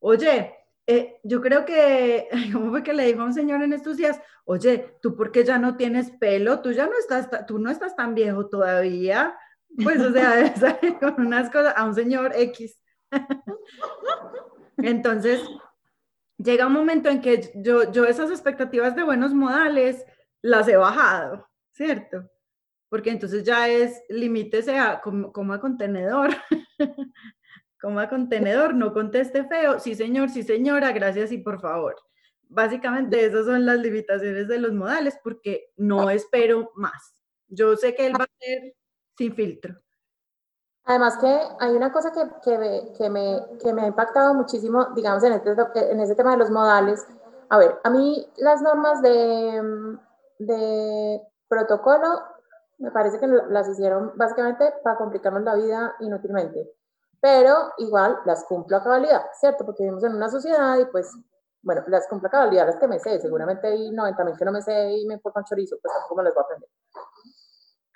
[0.00, 0.52] oye,
[0.88, 4.20] eh, yo creo que, ¿cómo fue que le dijo a un señor en estos días?
[4.44, 8.12] Oye, tú porque ya no tienes pelo, tú ya no estás, tú no estás tan
[8.16, 9.38] viejo todavía.
[9.84, 10.52] Pues, o sea,
[11.00, 12.76] con unas cosas a un señor X.
[14.78, 15.40] Entonces,
[16.38, 20.04] llega un momento en que yo, yo esas expectativas de buenos modales
[20.42, 22.28] las he bajado, ¿cierto?
[22.90, 26.30] Porque entonces ya es, limítese a como, a contenedor.
[27.80, 29.78] como a contenedor, no conteste feo.
[29.78, 31.96] Sí, señor, sí, señora, gracias y por favor.
[32.48, 37.14] Básicamente esas son las limitaciones de los modales porque no espero más.
[37.48, 38.74] Yo sé que él va a ser
[39.16, 39.80] sin filtro.
[40.84, 44.88] Además que hay una cosa que, que, me, que, me, que me ha impactado muchísimo,
[44.96, 45.52] digamos, en este,
[45.92, 47.06] en ese tema de los modales.
[47.48, 49.98] A ver, a mí las normas de,
[50.38, 52.22] de protocolo
[52.80, 56.72] me parece que las hicieron básicamente para complicarnos la vida inútilmente.
[57.20, 59.66] Pero igual las cumplo a cabalidad, ¿cierto?
[59.66, 61.14] Porque vivimos en una sociedad y pues,
[61.62, 63.20] bueno, las cumplo a cabalidad las que me sé.
[63.20, 66.24] Seguramente hay 90 mil que no me sé y me importan chorizo, pues tampoco me
[66.24, 66.70] las voy a aprender.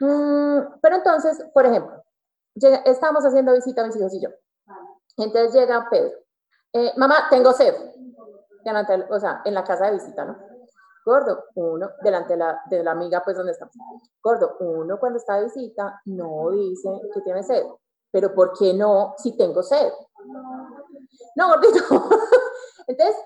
[0.00, 2.04] Mm, pero entonces, por ejemplo,
[2.54, 4.28] llega, estamos haciendo visita a mis hijos y yo.
[5.16, 6.18] Entonces llega Pedro.
[6.74, 7.74] Eh, mamá, tengo sed.
[9.08, 10.53] o sea, en la casa de visita, ¿no?
[11.04, 12.36] Gordo, uno, delante
[12.70, 13.74] de la, amiga, pues, donde estamos.
[14.22, 17.64] Gordo, uno cuando está de visita no dice que tiene sed.
[18.10, 19.92] Pero ¿por qué no si tengo sed?
[21.36, 21.78] No, gordito.
[22.86, 23.16] Entonces,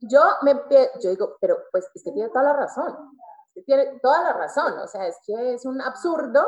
[0.00, 0.54] yo me
[1.00, 2.96] yo digo, pero pues es que tiene toda la razón
[3.64, 6.44] tiene toda la razón, o sea, es que es un absurdo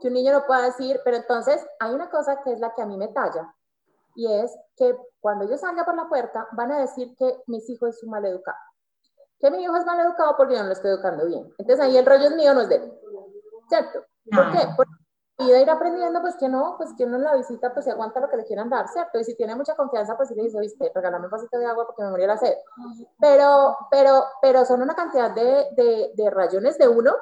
[0.00, 2.82] que un niño no pueda decir, pero entonces hay una cosa que es la que
[2.82, 3.54] a mí me talla,
[4.14, 7.96] y es que cuando yo salga por la puerta van a decir que mis hijos
[7.96, 8.58] es un mal educado,
[9.38, 11.52] que mi hijo es mal educado porque yo no lo estoy educando bien.
[11.58, 12.92] Entonces ahí el rollo es mío, no es de él,
[13.68, 14.04] ¿cierto?
[14.30, 14.58] ¿Por qué?
[14.76, 14.92] Porque
[15.38, 18.20] de ir aprendiendo, pues que no, pues que uno en la visita, pues se aguanta
[18.20, 19.18] lo que le quieran dar, ¿cierto?
[19.20, 21.86] Y si tiene mucha confianza, pues sí le dice, viste, regálame un vasito de agua
[21.86, 22.54] porque me moría la sed.
[23.20, 27.14] Pero, pero, pero son una cantidad de, de, de rayones de uno,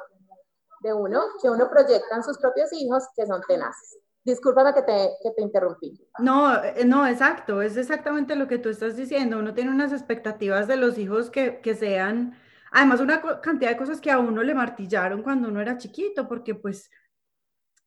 [0.81, 3.98] de uno, que uno proyecta en sus propios hijos que son tenaces.
[4.27, 5.97] Discúlpame que te, que te interrumpí.
[6.19, 9.39] No, eh, no, exacto, es exactamente lo que tú estás diciendo.
[9.39, 12.37] Uno tiene unas expectativas de los hijos que, que sean,
[12.73, 16.55] además, una cantidad de cosas que a uno le martillaron cuando uno era chiquito, porque
[16.55, 16.91] pues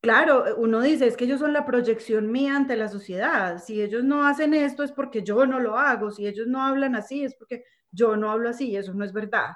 [0.02, 3.58] Claro, uno dice, es que ellos son la proyección mía ante la sociedad.
[3.62, 6.10] Si ellos no hacen esto es porque yo no lo hago.
[6.10, 8.74] Si ellos no hablan así es porque yo no hablo así.
[8.76, 9.50] Eso no es verdad.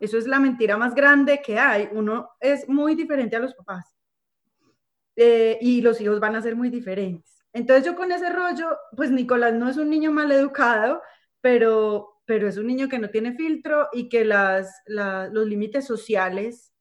[0.00, 1.88] Eso es la mentira más grande que hay.
[1.92, 3.93] Uno es muy diferente a los papás.
[5.16, 7.44] Eh, y los hijos van a ser muy diferentes.
[7.52, 11.00] Entonces yo con ese rollo, pues Nicolás no es un niño mal educado,
[11.40, 16.72] pero, pero es un niño que no tiene filtro y que las, los límites sociales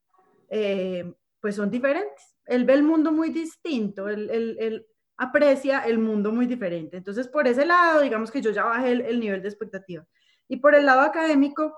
[0.49, 4.85] eh, pues son diferentes él ve el mundo muy distinto, él,
[5.17, 6.97] aprecia el mundo muy diferente.
[6.97, 10.05] Entonces, por ese lado, digamos que yo ya bajé el, nivel de expectativa.
[10.47, 11.73] Y por el lado académico,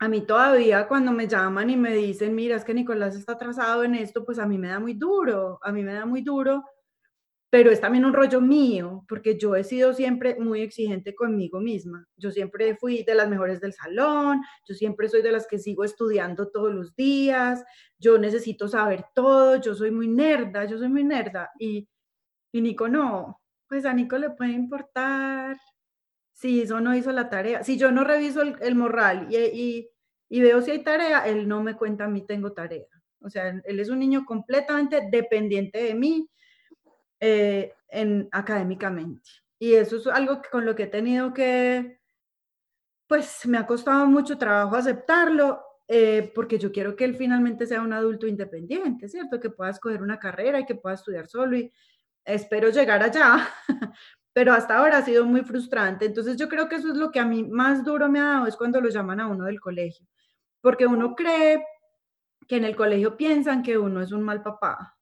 [0.00, 3.84] a mí todavía cuando me llaman y me dicen, mira, es que Nicolás está atrasado
[3.84, 6.64] en esto, pues a mí me da muy duro, a mí me da muy duro,
[7.50, 12.06] pero es también un rollo mío, porque yo he sido siempre muy exigente conmigo misma.
[12.16, 15.84] Yo siempre fui de las mejores del salón, yo siempre soy de las que sigo
[15.84, 17.62] estudiando todos los días,
[17.98, 21.50] yo necesito saber todo, yo soy muy nerda, yo soy muy nerda.
[21.58, 21.86] Y,
[22.52, 25.58] y Nico no, pues a Nico le puede importar
[26.40, 27.62] si eso no hizo la tarea.
[27.62, 29.90] Si yo no reviso el, morral y,
[30.30, 32.86] y, veo si hay tarea, él no me cuenta a mí tengo tarea.
[33.20, 36.30] O sea, él es un niño completamente dependiente de mí
[37.20, 39.28] eh, en, académicamente.
[39.58, 42.00] Y eso es algo con lo que he tenido que,
[43.06, 47.82] pues me ha costado mucho trabajo aceptarlo, eh, porque yo quiero que él finalmente sea
[47.82, 49.38] un adulto independiente, ¿cierto?
[49.38, 51.70] Que pueda escoger una carrera y que pueda estudiar solo y
[52.24, 53.46] espero llegar allá,
[54.32, 56.06] pero hasta ahora ha sido muy frustrante.
[56.06, 58.46] Entonces yo creo que eso es lo que a mí más duro me ha dado,
[58.46, 60.06] es cuando lo llaman a uno del colegio,
[60.60, 61.64] porque uno cree
[62.48, 64.96] que en el colegio piensan que uno es un mal papá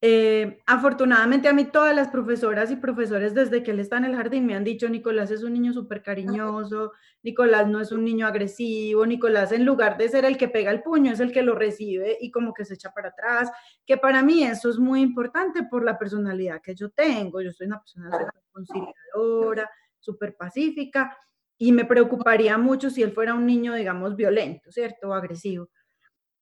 [0.00, 4.14] eh, afortunadamente a mí todas las profesoras y profesores desde que él está en el
[4.14, 6.92] jardín me han dicho, Nicolás es un niño súper cariñoso,
[7.24, 10.82] Nicolás no es un niño agresivo, Nicolás en lugar de ser el que pega el
[10.82, 13.50] puño es el que lo recibe y como que se echa para atrás,
[13.84, 17.66] que para mí eso es muy importante por la personalidad que yo tengo, yo soy
[17.66, 21.16] una persona súper conciliadora, súper pacífica
[21.58, 25.08] y me preocuparía mucho si él fuera un niño, digamos, violento, ¿cierto?
[25.08, 25.68] O agresivo.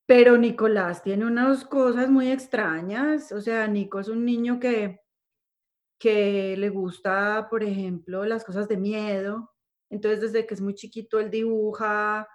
[0.07, 5.01] Pero Nicolás tiene unas cosas muy extrañas, o sea, Nico es un niño que,
[5.99, 9.53] que le gusta, por ejemplo, las cosas de miedo.
[9.91, 12.29] Entonces, desde que es muy chiquito, él dibuja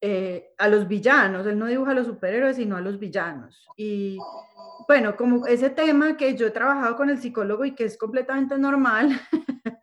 [0.00, 3.66] eh, a los villanos, él no dibuja a los superhéroes, sino a los villanos.
[3.76, 4.18] Y
[4.86, 8.58] bueno, como ese tema que yo he trabajado con el psicólogo y que es completamente
[8.58, 9.18] normal,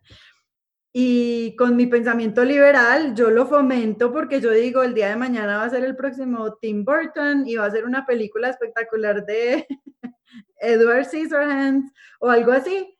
[0.94, 5.58] Y con mi pensamiento liberal, yo lo fomento porque yo digo, el día de mañana
[5.58, 9.66] va a ser el próximo Tim Burton y va a ser una película espectacular de
[10.58, 12.98] Edward Scissorhands o algo así,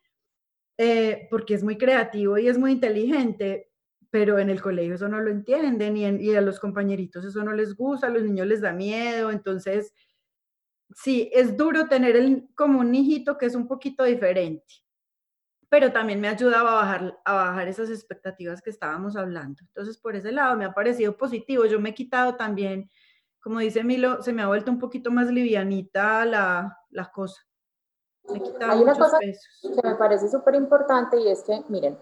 [0.78, 3.70] eh, porque es muy creativo y es muy inteligente,
[4.10, 7.52] pero en el colegio eso no lo entienden y, y a los compañeritos eso no
[7.52, 9.92] les gusta, a los niños les da miedo, entonces
[10.94, 14.82] sí, es duro tener el, como un hijito que es un poquito diferente
[15.72, 19.62] pero también me ayudaba a bajar, a bajar esas expectativas que estábamos hablando.
[19.62, 21.64] Entonces, por ese lado me ha parecido positivo.
[21.64, 22.90] Yo me he quitado también,
[23.42, 27.40] como dice Milo, se me ha vuelto un poquito más livianita la, la cosa.
[28.28, 31.96] Me he quitado Hay una cosa que me parece súper importante y es que, miren,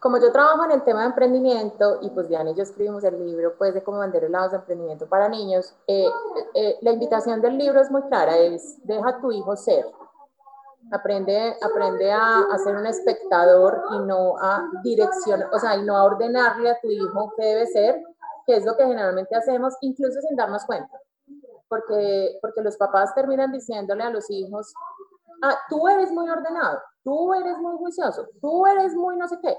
[0.00, 3.22] como yo trabajo en el tema de emprendimiento y pues Diana y yo escribimos el
[3.22, 6.06] libro pues de cómo vender helados de emprendimiento para niños, eh,
[6.54, 9.84] eh, la invitación del libro es muy clara, es deja a tu hijo ser,
[10.90, 15.96] Aprende, aprende a, a, ser un espectador y no a direccionar, o sea, y no
[15.96, 18.02] a ordenarle a tu hijo qué debe ser,
[18.46, 20.98] que es lo que generalmente hacemos, incluso sin darnos cuenta.
[21.68, 24.72] Porque, porque los papás terminan diciéndole a los hijos,
[25.42, 29.56] ah, tú eres muy ordenado, tú eres muy juicioso, tú eres muy no sé qué.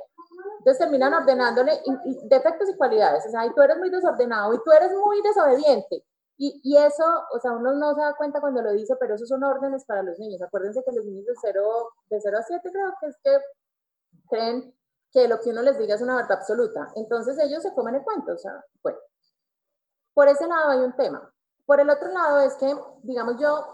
[0.60, 1.80] Entonces terminan ordenándole
[2.24, 3.26] defectos y cualidades.
[3.28, 6.04] O sea, y tú eres muy desordenado y tú eres muy desobediente.
[6.38, 9.30] Y, y, eso, o sea, uno no se da cuenta cuando lo dice, pero esos
[9.30, 10.42] son órdenes para los niños.
[10.42, 13.38] Acuérdense que los niños de 0, de 0 a 7 creo que es que
[14.30, 14.76] creen
[15.12, 16.92] que lo que uno les diga es una verdad absoluta.
[16.96, 19.00] Entonces ellos se comen el cuento, o sea, bueno.
[20.14, 21.32] Por ese lado hay un tema.
[21.66, 23.66] Por el otro lado es que, digamos, yo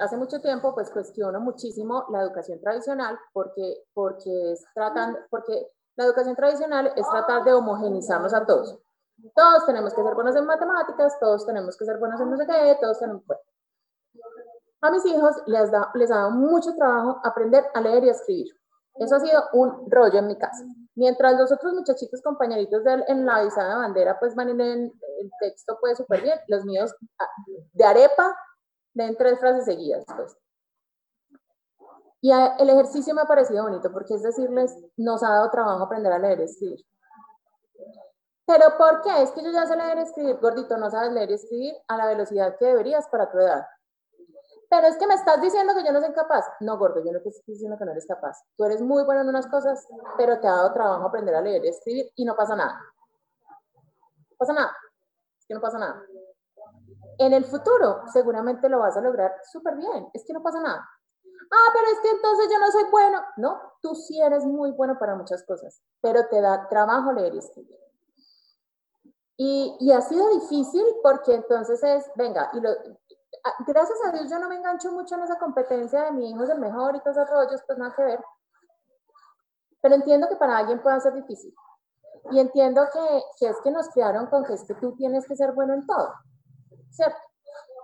[0.00, 6.04] hace mucho tiempo pues cuestiono muchísimo la educación tradicional porque, porque, es tratando, porque la
[6.04, 8.78] educación tradicional es tratar de homogenizarnos a todos.
[9.34, 12.46] Todos tenemos que ser buenos en matemáticas, todos tenemos que ser buenos en no sé
[12.46, 13.24] qué, todos tenemos...
[13.26, 13.42] Bueno.
[14.80, 18.12] A mis hijos les, da, les ha dado mucho trabajo aprender a leer y a
[18.12, 18.46] escribir.
[18.94, 20.64] Eso ha sido un rollo en mi casa.
[20.94, 25.30] Mientras los otros muchachitos compañeritos de, en la visada de bandera pues van en el
[25.40, 27.26] texto pues súper bien, los míos ah,
[27.72, 28.36] de arepa
[28.94, 30.36] leen tres frases seguidas pues.
[32.20, 36.12] Y el ejercicio me ha parecido bonito porque es decirles, nos ha dado trabajo aprender
[36.12, 36.84] a leer y escribir.
[38.48, 39.22] ¿Pero por qué?
[39.22, 41.98] Es que yo ya sé leer y escribir, gordito, no sabes leer y escribir a
[41.98, 43.66] la velocidad que deberías para tu edad.
[44.70, 46.46] Pero es que me estás diciendo que yo no soy capaz.
[46.60, 48.42] No, gordo, yo no te estoy diciendo que no eres capaz.
[48.56, 49.86] Tú eres muy bueno en unas cosas,
[50.16, 52.80] pero te ha dado trabajo aprender a leer y escribir y no pasa nada.
[54.30, 54.74] No pasa nada.
[55.38, 56.02] Es que no pasa nada.
[57.18, 60.08] En el futuro seguramente lo vas a lograr súper bien.
[60.14, 60.88] Es que no pasa nada.
[61.52, 63.22] Ah, pero es que entonces yo no soy bueno.
[63.36, 67.38] No, tú sí eres muy bueno para muchas cosas, pero te da trabajo leer y
[67.40, 67.87] escribir.
[69.40, 72.70] Y, y, ha sido difícil porque entonces es, venga, y lo,
[73.68, 76.50] gracias a Dios yo no me engancho mucho en esa competencia de mi hijo es
[76.50, 78.20] el mejor y todos esos rollos, pues nada que ver.
[79.80, 81.54] Pero entiendo que para alguien pueda ser difícil.
[82.32, 85.36] Y entiendo que, que es que nos criaron con que es que tú tienes que
[85.36, 86.12] ser bueno en todo,
[86.90, 87.18] ¿cierto?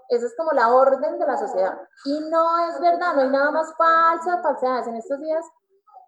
[0.09, 1.79] esa es como la orden de la sociedad.
[2.05, 4.87] Y no es verdad, no hay nada más falsa, falsedades.
[4.87, 5.45] En estos días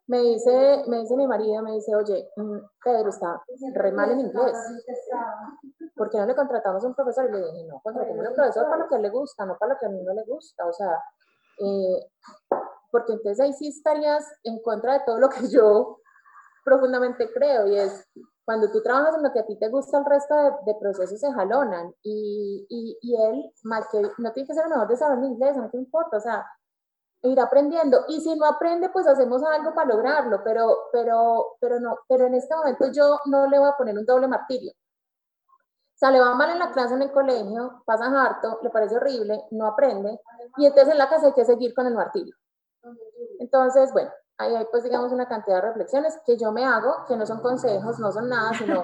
[0.09, 3.43] me dice, me dice mi marido, me dice, oye, mm, Pedro está
[3.75, 4.57] re mal en inglés.
[5.97, 7.29] ¿Por qué no le contratamos un profesor?
[7.29, 9.75] Y le dije, no, contratemos un profesor para lo que a le gusta, no para
[9.75, 10.67] lo que a mí no le gusta.
[10.67, 11.03] O sea,
[11.59, 12.11] eh,
[12.91, 15.99] porque entonces ahí sí estarías en contra de todo lo que yo
[16.65, 18.09] profundamente creo y es
[18.45, 20.35] cuando tú trabajas en lo que a ti te gusta, el resto
[20.65, 24.71] de, procesos se jalonan y, y, y, él, mal que no tiene que ser el
[24.71, 26.47] mejor de saber inglés, no te importa, o sea,
[27.27, 31.99] ir aprendiendo y si no aprende, pues hacemos algo para lograrlo, pero, pero, pero no,
[32.09, 34.73] pero en este momento yo no le voy a poner un doble martirio.
[34.73, 38.97] O sea, le va mal en la clase en el colegio, pasa harto, le parece
[38.97, 40.21] horrible, no aprende,
[40.59, 42.35] y entonces en la casa hay que seguir con el martirio.
[43.39, 47.17] Entonces, bueno, ahí hay pues digamos una cantidad de reflexiones que yo me hago, que
[47.17, 48.83] no son consejos, no son nada, sino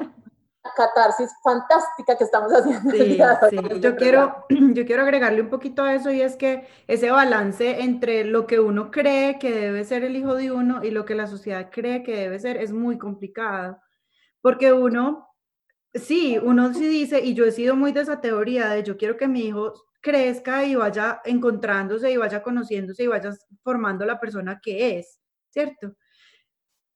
[0.77, 2.91] catarsis fantástica que estamos haciendo.
[2.91, 3.19] Sí,
[3.51, 3.81] sí.
[3.81, 8.25] Yo, quiero, yo quiero agregarle un poquito a eso y es que ese balance entre
[8.25, 11.27] lo que uno cree que debe ser el hijo de uno y lo que la
[11.27, 13.79] sociedad cree que debe ser es muy complicado.
[14.41, 15.29] Porque uno,
[15.95, 19.17] sí, uno sí dice, y yo he sido muy de esa teoría de yo quiero
[19.17, 23.31] que mi hijo crezca y vaya encontrándose y vaya conociéndose y vaya
[23.63, 25.95] formando la persona que es, ¿cierto?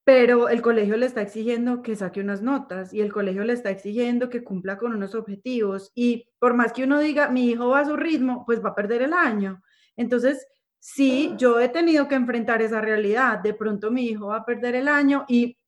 [0.07, 3.71] Pero el colegio le está exigiendo que saque unas notas y el colegio le está
[3.71, 7.81] exigiendo que cumpla con unos objetivos y por más que uno diga, mi hijo va
[7.81, 9.61] a su ritmo, pues va a perder el año.
[9.97, 10.47] Entonces,
[10.79, 13.41] sí, yo he tenido que enfrentar esa realidad.
[13.41, 15.59] De pronto mi hijo va a perder el año y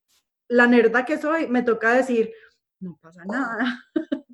[0.47, 2.32] la nerda que soy me toca decir,
[2.78, 3.82] no pasa nada.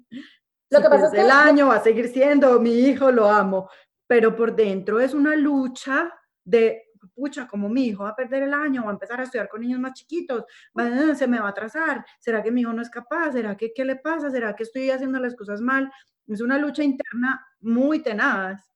[0.71, 3.71] Lo que pasa es que el año va a seguir siendo mi hijo, lo amo,
[4.07, 6.13] pero por dentro es una lucha
[6.45, 9.49] de, pucha, como mi hijo va a perder el año, va a empezar a estudiar
[9.49, 10.45] con niños más chiquitos,
[11.17, 13.33] se me va a atrasar, ¿será que mi hijo no es capaz?
[13.33, 14.31] ¿Será que qué le pasa?
[14.31, 15.91] ¿Será que estoy haciendo las cosas mal?
[16.27, 18.71] Es una lucha interna muy tenaz.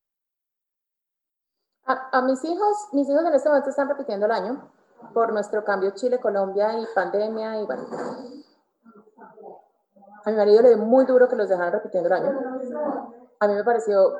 [1.84, 4.70] A, a mis hijos, mis hijos en este momento están repitiendo el año
[5.14, 7.86] por nuestro cambio Chile-Colombia y pandemia y bueno,
[10.24, 12.39] a mi marido le dio muy duro que los dejaran repitiendo el año.
[13.41, 14.18] A mí me pareció,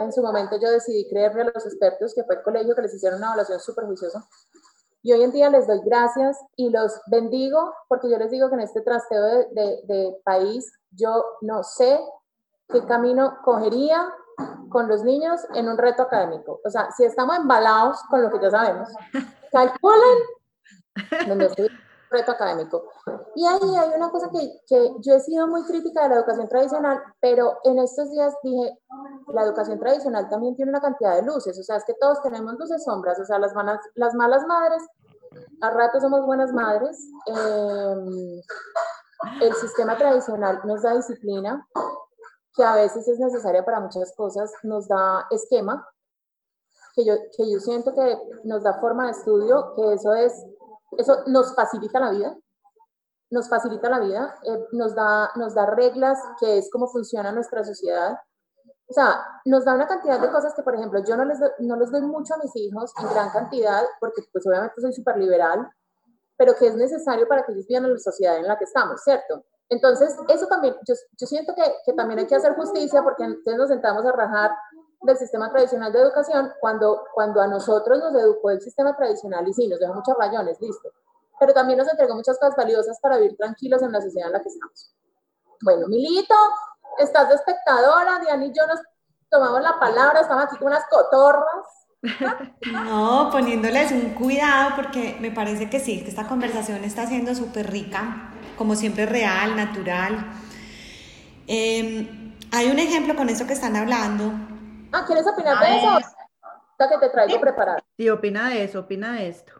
[0.00, 2.94] en su momento yo decidí creerle a los expertos que fue el colegio que les
[2.94, 4.26] hicieron una evaluación súper juiciosa.
[5.02, 8.54] Y hoy en día les doy gracias y los bendigo porque yo les digo que
[8.54, 12.00] en este trasteo de, de país yo no sé
[12.68, 14.10] qué camino cogería
[14.70, 16.60] con los niños en un reto académico.
[16.64, 18.88] O sea, si estamos embalados con lo que ya sabemos,
[19.52, 20.18] calculen
[21.28, 21.68] donde estoy
[22.14, 22.84] reto académico.
[23.34, 26.48] Y ahí hay una cosa que, que, yo he sido muy crítica de la educación
[26.48, 28.78] tradicional, pero en estos días dije,
[29.28, 32.54] la educación tradicional también tiene una cantidad de luces, o sea, es que todos tenemos
[32.54, 34.82] luces sombras, o sea, las, malas, las malas madres,
[35.60, 38.40] a rato somos buenas madres, em,
[39.40, 41.66] el sistema tradicional nos da disciplina,
[42.54, 45.86] que a veces es necesaria para muchas cosas, nos da esquema,
[46.94, 50.32] que yo, que yo siento que nos da forma de estudio, que eso es
[50.98, 52.36] eso nos facilita la vida,
[53.30, 57.64] nos facilita la vida, eh, nos, da, nos da reglas, que es cómo funciona nuestra
[57.64, 58.16] sociedad.
[58.86, 61.50] O sea, nos da una cantidad de cosas que, por ejemplo, yo no les, doy,
[61.60, 65.16] no les doy mucho a mis hijos en gran cantidad, porque pues obviamente soy súper
[65.16, 65.68] liberal,
[66.36, 69.02] pero que es necesario para que ellos vivan en la sociedad en la que estamos,
[69.02, 69.44] ¿cierto?
[69.68, 73.56] Entonces, eso también, yo, yo siento que, que, también hay que hacer justicia porque entonces
[73.56, 74.50] nos sentamos a rajar
[75.04, 79.52] del sistema tradicional de educación cuando, cuando a nosotros nos educó el sistema tradicional y
[79.52, 80.90] sí, nos dejó muchos rayones, listo.
[81.38, 84.42] Pero también nos entregó muchas cosas valiosas para vivir tranquilos en la sociedad en la
[84.42, 84.94] que estamos.
[85.62, 86.34] Bueno, Milito,
[86.98, 88.80] estás de espectadora, Diana y yo nos
[89.30, 91.44] tomamos la palabra, estamos aquí con unas cotorras.
[92.72, 97.70] No, poniéndoles un cuidado porque me parece que sí, que esta conversación está siendo súper
[97.70, 100.32] rica, como siempre real, natural.
[101.46, 104.32] Em, hay un ejemplo con eso que están hablando
[104.94, 105.98] Ah, ¿quieres opinar de eso?
[106.78, 107.82] que te traigo preparada.
[107.96, 109.52] Sí, opina de eso, opina de esto.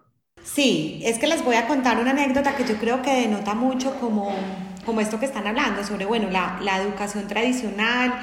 [0.43, 3.99] Sí, es que les voy a contar una anécdota que yo creo que denota mucho
[3.99, 4.32] como,
[4.85, 8.14] como esto que están hablando, sobre, bueno, la, la educación tradicional,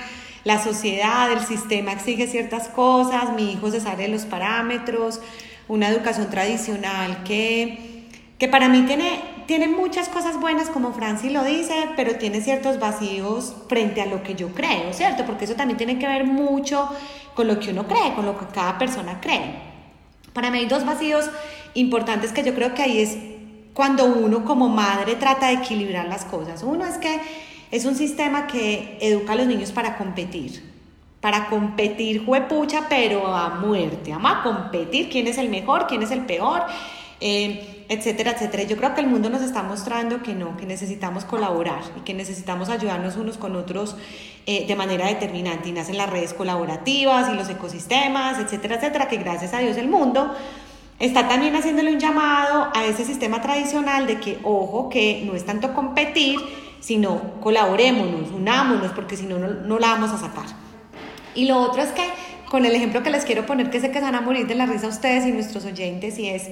[0.45, 5.19] la sociedad, el sistema exige ciertas cosas, mi hijo se sale de los parámetros,
[5.67, 8.07] una educación tradicional que,
[8.37, 12.79] que para mí tiene, tiene muchas cosas buenas, como Franci lo dice, pero tiene ciertos
[12.79, 15.25] vacíos frente a lo que yo creo, ¿cierto?
[15.25, 16.89] Porque eso también tiene que ver mucho
[17.35, 19.55] con lo que uno cree, con lo que cada persona cree.
[20.33, 21.29] Para mí hay dos vacíos
[21.73, 23.17] importantes que yo creo que ahí es
[23.73, 26.63] cuando uno como madre trata de equilibrar las cosas.
[26.63, 27.19] Uno es que
[27.71, 30.69] es un sistema que educa a los niños para competir.
[31.21, 34.11] Para competir, juepucha, pero a muerte.
[34.11, 36.63] Vamos a competir quién es el mejor, quién es el peor.
[37.19, 38.63] Eh, etcétera, etcétera.
[38.63, 42.13] Yo creo que el mundo nos está mostrando que no, que necesitamos colaborar y que
[42.13, 43.97] necesitamos ayudarnos unos con otros
[44.45, 45.67] eh, de manera determinante.
[45.67, 49.89] Y nacen las redes colaborativas y los ecosistemas, etcétera, etcétera, que gracias a Dios el
[49.89, 50.33] mundo
[50.99, 55.45] está también haciéndole un llamado a ese sistema tradicional de que, ojo, que no es
[55.45, 56.39] tanto competir,
[56.79, 60.45] sino colaborémonos, unámonos, porque si no, no la vamos a sacar.
[61.35, 62.07] Y lo otro es que,
[62.49, 64.55] con el ejemplo que les quiero poner, que sé que se van a morir de
[64.55, 66.47] la risa ustedes y nuestros oyentes, y es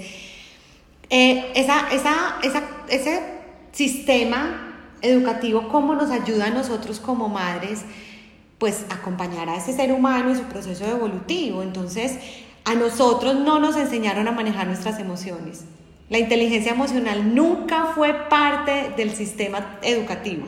[1.10, 3.24] eh, esa, esa, esa, ese
[3.72, 7.84] sistema educativo, cómo nos ayuda a nosotros como madres,
[8.57, 11.64] pues acompañar a ese ser humano y su proceso evolutivo.
[11.64, 12.18] Entonces,
[12.66, 15.64] a nosotros no nos enseñaron a manejar nuestras emociones.
[16.10, 20.47] La inteligencia emocional nunca fue parte del sistema educativo.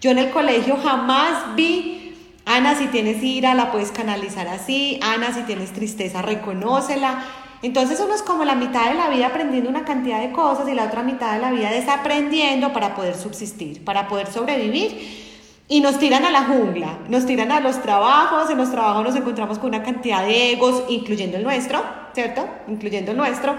[0.00, 2.14] Yo en el colegio jamás vi,
[2.46, 7.24] Ana, si tienes ira, la puedes canalizar así, Ana, si tienes tristeza, reconócela.
[7.62, 10.74] Entonces uno es como la mitad de la vida aprendiendo una cantidad de cosas y
[10.74, 15.28] la otra mitad de la vida desaprendiendo para poder subsistir, para poder sobrevivir.
[15.68, 19.14] Y nos tiran a la jungla, nos tiran a los trabajos, en los trabajos nos
[19.14, 21.80] encontramos con una cantidad de egos, incluyendo el nuestro,
[22.12, 22.48] ¿cierto?
[22.66, 23.54] Incluyendo el nuestro.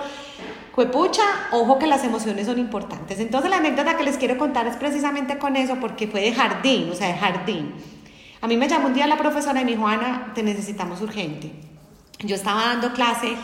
[0.74, 3.20] Juepucha, ojo que las emociones son importantes.
[3.20, 6.90] Entonces la anécdota que les quiero contar es precisamente con eso, porque fue de jardín,
[6.92, 7.76] o sea, de jardín.
[8.42, 11.71] A mí me llamó un día la profesora y me dijo, Ana, te necesitamos urgente.
[12.24, 13.36] Yo estaba dando clase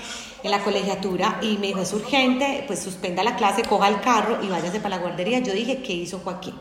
[0.44, 4.44] en la colegiatura y me dijo, es urgente, pues suspenda la clase, coja el carro
[4.44, 5.40] y váyase para la guardería.
[5.40, 6.56] Yo dije, ¿qué hizo Joaquín?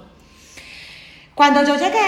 [1.35, 2.01] Cuando yo llegué,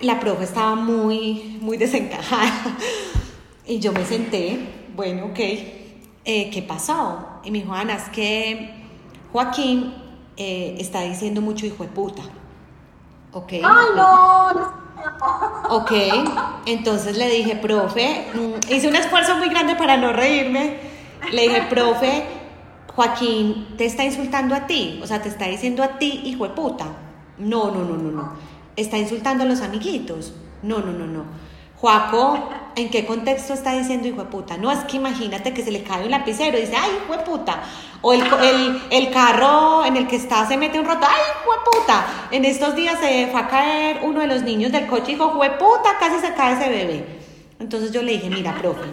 [0.00, 2.76] la profe estaba muy, muy desencajada
[3.66, 4.58] y yo me senté,
[4.96, 7.40] bueno, ok, eh, ¿qué pasó?
[7.44, 8.74] Y me dijo, Ana, es que
[9.32, 9.94] Joaquín
[10.36, 12.22] eh, está diciendo mucho hijo de puta.
[13.32, 13.52] Ok.
[13.52, 14.81] ¡Ay, no!
[15.68, 15.92] Ok,
[16.66, 20.76] entonces le dije, profe, mm, hice un esfuerzo muy grande para no reírme.
[21.30, 22.24] Le dije, profe,
[22.94, 26.54] Joaquín te está insultando a ti, o sea, te está diciendo a ti, hijo de
[26.54, 26.86] puta.
[27.38, 28.32] No, no, no, no, no.
[28.76, 30.34] Está insultando a los amiguitos.
[30.62, 31.24] No, no, no, no.
[31.82, 32.38] Juaco,
[32.76, 34.56] ¿en qué contexto está diciendo hijo de puta?
[34.56, 37.24] No, es que imagínate que se le cae un lapicero y dice, ay, hijo de
[37.24, 37.60] puta.
[38.02, 38.22] O el,
[38.88, 42.06] el, carro en el que está se mete un roto, ay, hijo de puta.
[42.30, 45.30] En estos días se fue a caer uno de los niños del coche y dijo,
[45.30, 47.18] hijo de puta, casi se cae ese bebé.
[47.58, 48.88] Entonces yo le dije, mira, profe.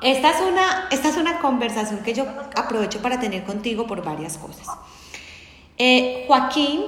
[0.00, 2.24] Esta es, una, esta es una conversación que yo
[2.56, 4.66] aprovecho para tener contigo por varias cosas.
[5.76, 6.80] Eh, Joaquín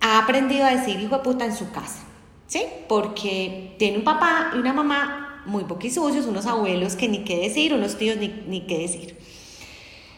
[0.00, 2.03] ha aprendido a decir hijo de puta en su casa.
[2.46, 2.64] ¿Sí?
[2.88, 7.74] Porque tiene un papá y una mamá muy poquisucios, unos abuelos que ni qué decir,
[7.74, 9.16] unos tíos ni, ni qué decir.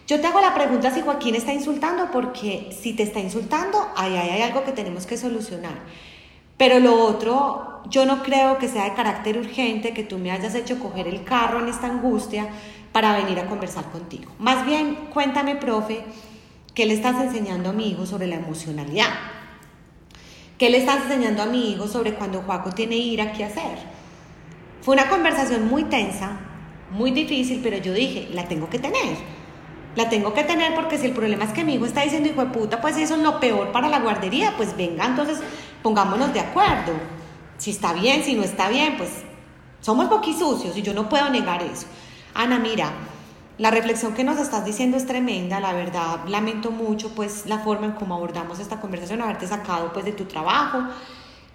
[0.06, 4.16] Yo te hago la pregunta si Joaquín está insultando, porque si te está insultando, ahí
[4.16, 5.80] hay algo que tenemos que solucionar.
[6.56, 10.54] Pero lo otro, yo no creo que sea de carácter urgente que tú me hayas
[10.54, 12.48] hecho coger el carro en esta angustia
[12.92, 14.30] para venir a conversar contigo.
[14.38, 16.04] Más bien, cuéntame, profe,
[16.72, 19.08] ¿qué le estás enseñando a mi hijo sobre la emocionalidad?
[20.58, 23.76] ¿Qué le estás enseñando a mi hijo sobre cuando Juaco tiene ira, qué hacer?
[24.80, 26.38] Fue una conversación muy tensa,
[26.90, 29.16] muy difícil, pero yo dije, la tengo que tener.
[29.96, 32.42] La tengo que tener porque si el problema es que mi hijo está diciendo hijo
[32.42, 35.40] de puta, pues eso es lo peor para la guardería, pues venga, entonces
[35.82, 36.92] pongámonos de acuerdo.
[37.58, 39.10] Si está bien, si no está bien, pues
[39.80, 41.86] somos poquisucios y yo no puedo negar eso.
[42.32, 42.92] Ana, mira,
[43.58, 47.86] la reflexión que nos estás diciendo es tremenda, la verdad, lamento mucho pues la forma
[47.86, 50.82] en cómo abordamos esta conversación, haberte sacado pues de tu trabajo,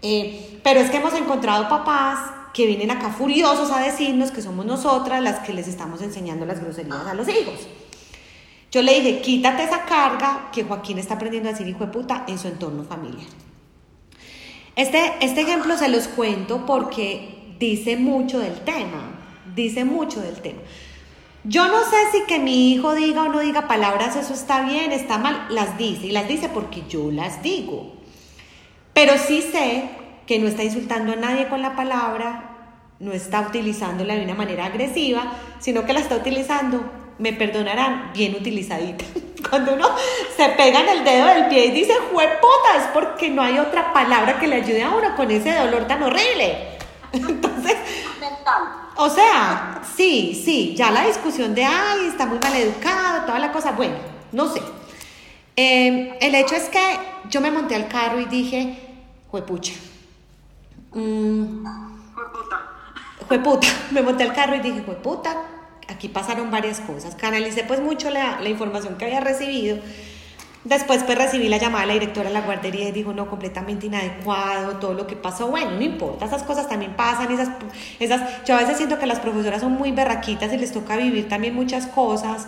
[0.01, 4.65] eh, pero es que hemos encontrado papás que vienen acá furiosos a decirnos que somos
[4.65, 7.67] nosotras las que les estamos enseñando las groserías a los hijos.
[8.71, 12.23] Yo le dije, quítate esa carga que Joaquín está aprendiendo a decir hijo de puta
[12.27, 13.27] en su entorno familiar.
[14.75, 19.11] Este, este ejemplo se los cuento porque dice mucho del tema,
[19.53, 20.61] dice mucho del tema.
[21.43, 24.91] Yo no sé si que mi hijo diga o no diga palabras, eso está bien,
[24.91, 27.93] está mal, las dice, y las dice porque yo las digo.
[28.93, 29.89] Pero sí sé
[30.27, 32.51] que no está insultando a nadie con la palabra,
[32.99, 36.83] no está utilizándola de una manera agresiva, sino que la está utilizando,
[37.17, 39.03] me perdonarán, bien utilizadita.
[39.49, 39.89] Cuando uno
[40.37, 43.91] se pega en el dedo del pie y dice, juepota, es porque no hay otra
[43.93, 46.77] palabra que le ayude a uno con ese dolor tan horrible.
[48.95, 53.51] O sea, sí, sí, ya la discusión de, ay, está muy mal educado, toda la
[53.51, 53.95] cosa, bueno,
[54.31, 54.61] no sé.
[55.55, 58.77] Em, el hecho es que yo me monté al carro y dije,
[59.29, 59.73] juepucha.
[60.93, 61.65] Mm,
[63.27, 63.67] jueputa.
[63.91, 65.35] Me monté al carro y dije, jueputa,
[65.87, 67.15] aquí pasaron varias cosas.
[67.15, 69.77] Canalicé pues mucho la, la información que había recibido
[70.63, 73.87] Después pues recibí la llamada de la directora de la guardería y dijo, no, completamente
[73.87, 75.47] inadecuado, todo lo que pasó.
[75.47, 77.49] Bueno, no importa, esas cosas también pasan, esas,
[77.99, 81.27] esas, yo a veces siento que las profesoras son muy berraquitas y les toca vivir
[81.27, 82.47] también muchas cosas.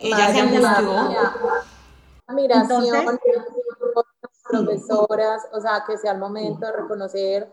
[0.00, 0.92] Ella se angustió.
[2.26, 3.18] admiración,
[4.48, 7.50] profesoras, o sea, que sea el momento de reconocer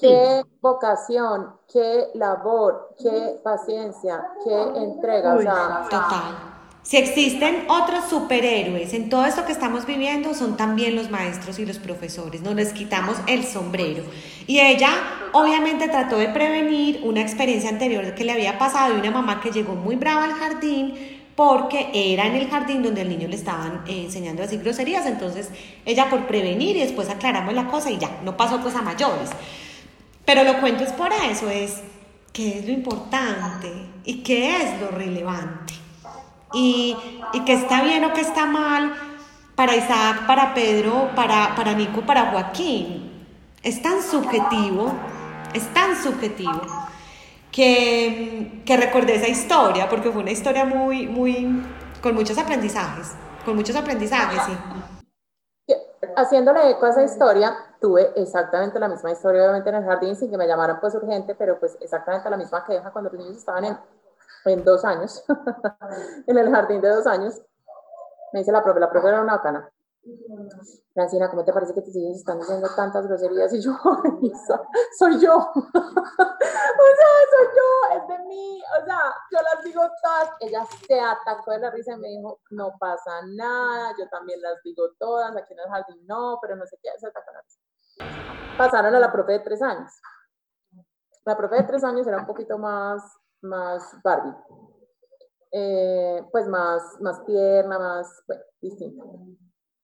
[0.00, 5.34] qué vocación, qué labor, qué paciencia, qué entrega.
[5.34, 6.53] o sea, total.
[6.84, 11.64] Si existen otros superhéroes en todo esto que estamos viviendo, son también los maestros y
[11.64, 12.42] los profesores.
[12.42, 14.04] No les quitamos el sombrero.
[14.46, 14.90] Y ella
[15.32, 19.50] obviamente trató de prevenir una experiencia anterior que le había pasado de una mamá que
[19.50, 23.82] llegó muy brava al jardín porque era en el jardín donde al niño le estaban
[23.86, 25.06] eh, enseñando a decir groserías.
[25.06, 25.48] Entonces
[25.86, 29.30] ella por prevenir y después aclaramos la cosa y ya, no pasó pues a mayores.
[30.26, 31.80] Pero lo cuento es por eso, es
[32.34, 33.72] qué es lo importante
[34.04, 35.83] y qué es lo relevante
[36.54, 36.96] y,
[37.32, 38.94] y que está bien o que está mal
[39.54, 43.10] para Isaac, para Pedro, para, para Nico, para Joaquín.
[43.62, 44.92] Es tan subjetivo,
[45.52, 46.60] es tan subjetivo
[47.50, 51.62] que, que recordé esa historia, porque fue una historia muy, muy,
[52.02, 53.12] con muchos aprendizajes,
[53.44, 54.56] con muchos aprendizajes, sí.
[56.16, 60.30] Haciéndole eco a esa historia, tuve exactamente la misma historia, obviamente en el jardín, sin
[60.30, 63.64] que me llamaran pues urgente, pero pues exactamente la misma queja cuando los niños estaban
[63.64, 63.78] en
[64.44, 65.24] en dos años,
[66.26, 67.40] en el jardín de dos años,
[68.32, 69.70] me dice la profe, la profe era una bacana.
[70.92, 73.52] Francina, ¿cómo te parece que tus hijos están diciendo tantas groserías?
[73.54, 73.72] Y yo,
[74.98, 75.34] soy yo.
[75.54, 78.62] o sea, soy yo, es de mí.
[78.80, 78.98] O sea,
[79.30, 80.30] yo las digo todas.
[80.40, 84.62] Ella se atacó de la risa y me dijo, no pasa nada, yo también las
[84.62, 88.58] digo todas, aquí en el jardín no, pero no sé qué, se atacó la.
[88.58, 89.90] Pasaron a la profe de tres años.
[91.24, 93.02] La profe de tres años era un poquito más
[93.44, 94.34] más Barbie.
[95.52, 99.04] Eh, pues más, más tierna, más, bueno, distinta.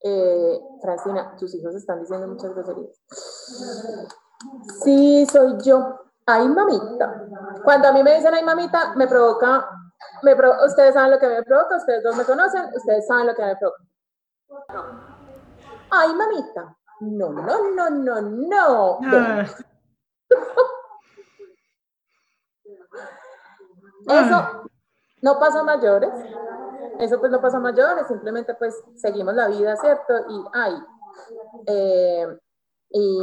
[0.02, 3.00] Eh, Francina, tus hijos están diciendo muchas groserías.
[4.82, 6.00] Sí, soy yo.
[6.26, 7.28] Ay, mamita.
[7.62, 9.68] Cuando a mí me dicen ay, mamita, me provoca,
[10.22, 10.34] me
[10.64, 13.56] ustedes saben lo que me provoca, ustedes dos me conocen, ustedes saben lo que me
[13.56, 13.84] provoca.
[15.90, 16.76] Ay, mamita.
[17.00, 18.98] No, no, no, no, no.
[19.04, 19.46] Ah.
[24.10, 24.62] Eso ah.
[25.22, 26.10] no pasa a mayores,
[26.98, 30.14] eso pues no pasa a mayores, simplemente pues seguimos la vida, ¿cierto?
[30.28, 30.74] Y ay,
[31.66, 32.38] eh,
[32.90, 33.18] y,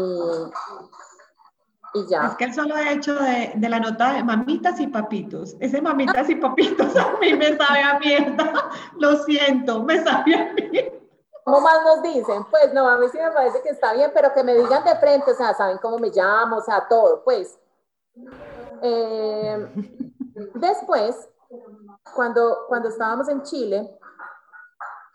[1.93, 2.27] y ya.
[2.27, 6.29] Es que el solo hecho de, de, la nota de mamitas y papitos, ese mamitas
[6.29, 10.97] y papitos a mí me sabe a mierda, lo siento, me sabe a mierda.
[11.43, 12.43] ¿Cómo más nos dicen?
[12.49, 14.95] Pues no, a mí sí me parece que está bien, pero que me digan de
[14.97, 17.57] frente, o sea, saben cómo me llamo, o sea, todo, pues.
[18.81, 19.67] Eh,
[20.53, 21.29] Después,
[22.15, 23.97] cuando, cuando estábamos en Chile,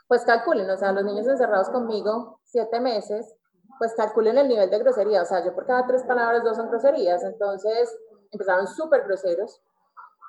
[0.08, 3.32] pues calculen, o sea, los niños encerrados conmigo, siete meses,
[3.78, 6.68] pues calculen el nivel de grosería, o sea, yo por cada tres palabras, dos son
[6.68, 7.96] groserías, entonces
[8.32, 9.62] empezaron súper groseros.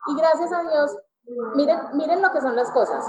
[0.08, 0.96] Y gracias a Dios,
[1.56, 3.04] miren, miren lo que son las cosas.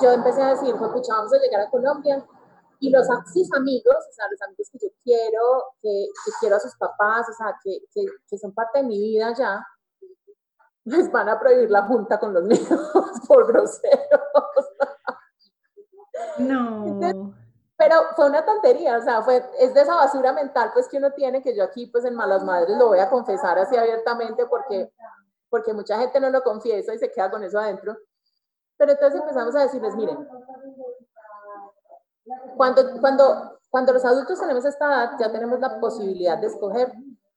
[0.00, 2.24] Yo empecé a decir, pucha, vamos a llegar a Colombia,
[2.78, 6.06] y los sus amigos, o sea, los amigos que yo quiero, que,
[6.40, 7.80] quiero a sus papás, o sea, que,
[8.28, 9.66] que son parte de mi vida ya,
[10.86, 12.70] les van a prohibir la junta con los niños
[13.28, 14.20] por groseros.
[16.38, 17.34] No.
[17.76, 21.12] pero fue una tontería, o sea, fue, es de esa basura mental pues que uno
[21.12, 24.92] tiene, que yo aquí pues en Malas Madres lo voy a confesar así abiertamente porque,
[25.50, 27.96] porque mucha gente no lo confiesa y se queda con eso adentro.
[28.76, 30.28] Pero entonces empezamos a decirles, miren,
[32.56, 36.92] cuando, cuando, cuando los adultos tenemos esta edad, ya tenemos la posibilidad de escoger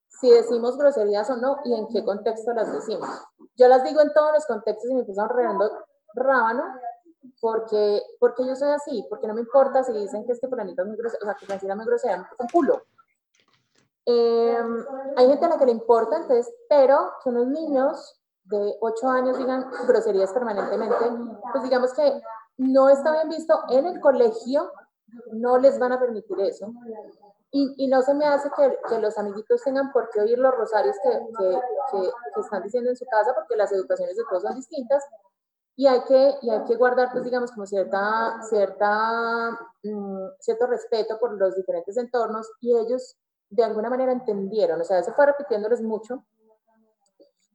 [0.09, 3.09] si decimos groserías o no y en qué contexto las decimos.
[3.55, 5.69] Yo las digo en todos los contextos y me empiezan reando
[6.15, 6.63] rábano
[7.39, 10.87] porque, porque yo soy así, porque no me importa si dicen que este fulanito es
[10.87, 12.81] muy grosero, o sea, que Francina es muy grosera, un culo.
[14.05, 14.85] Em,
[15.17, 19.37] hay gente a la que le importa, entonces, pero que unos niños de 8 años
[19.37, 21.05] digan groserías permanentemente,
[21.51, 22.21] pues digamos que
[22.57, 24.71] no está bien visto en el colegio,
[25.31, 26.73] no les van a permitir eso.
[27.51, 30.53] Y, y, no se me hace que, que, los amiguitos tengan por qué oír los
[30.53, 31.59] rosarios que, que,
[31.91, 35.03] que, están diciendo en su casa, porque las educaciones de todos son distintas.
[35.75, 41.17] Y hay que, y hay que guardar, pues, digamos, como cierta, cierta, mm, cierto respeto
[41.19, 42.51] por los diferentes entornos.
[42.59, 43.15] Y ellos,
[43.49, 44.81] de alguna manera, entendieron.
[44.81, 46.25] O sea, eso fue repitiéndoles mucho.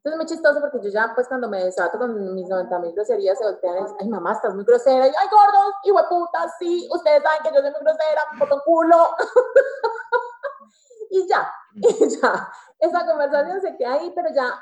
[0.05, 2.93] Entonces es muy chistoso porque yo ya, pues cuando me desato con mis 90 mil
[2.93, 5.07] groserías, se voltean y dicen, ay mamá, estás muy grosera.
[5.07, 9.09] Y ay, gordos, y puta, sí, ustedes saben que yo soy muy grosera, me culo.
[11.09, 12.51] y ya, y ya.
[12.77, 14.53] Esa conversación se queda ahí, pero ya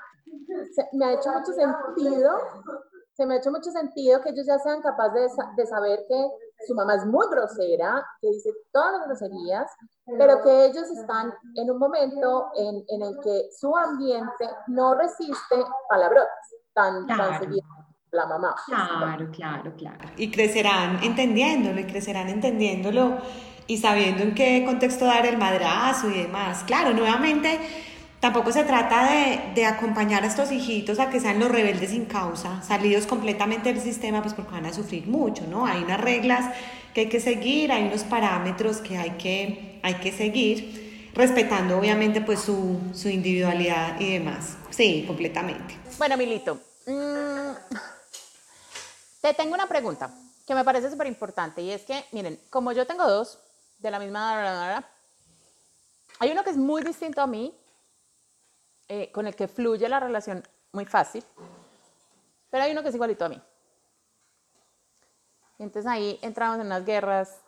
[0.93, 2.39] me ha hecho mucho sentido,
[3.11, 6.31] se me ha hecho mucho sentido que ellos ya sean capaces de, de saber que
[6.67, 9.71] su mamá es muy grosera, que dice todas las groserías,
[10.17, 15.55] pero que ellos están en un momento en, en el que su ambiente no resiste
[15.89, 16.29] palabrotas
[16.73, 17.67] tan, tan seguidas.
[18.11, 18.55] la mamá.
[18.65, 20.09] Claro, claro, claro.
[20.17, 23.17] Y crecerán entendiéndolo y crecerán entendiéndolo
[23.67, 26.63] y sabiendo en qué contexto dar el madrazo y demás.
[26.65, 27.59] Claro, nuevamente,
[28.23, 32.05] tampoco se trata de, de, acompañar a estos hijitos a que sean los rebeldes sin
[32.05, 35.65] causa, salidos completamente del sistema, pues porque van a sufrir mucho, ¿no?
[35.65, 36.55] Hay unas reglas
[36.93, 42.21] que hay que seguir, hay unos parámetros que hay que, hay que seguir, respetando obviamente
[42.21, 44.55] pues su, su individualidad y demás.
[44.69, 45.77] Sí, completamente.
[45.97, 47.51] Bueno, Milito, mmm,
[49.19, 50.09] te tengo una pregunta
[50.47, 53.37] que me parece súper importante y es que, miren, como yo tengo dos
[53.79, 54.81] de la misma...
[56.19, 57.53] Hay uno que es muy distinto a mí,
[58.95, 61.23] eh, con el que fluye la relación muy fácil,
[62.51, 63.41] pero hay uno que es igualito a mí.
[65.57, 67.41] Entonces ahí entramos en unas guerras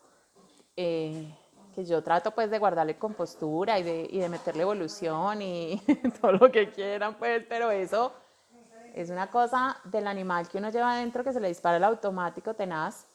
[0.76, 1.32] eh,
[1.76, 5.80] que yo trato pues de guardarle compostura y de, y de meterle evolución y
[6.20, 8.12] todo lo que quieran pues, pero eso
[8.96, 12.56] es una cosa del animal que uno lleva adentro que se le dispara el automático
[12.56, 13.06] tenaz.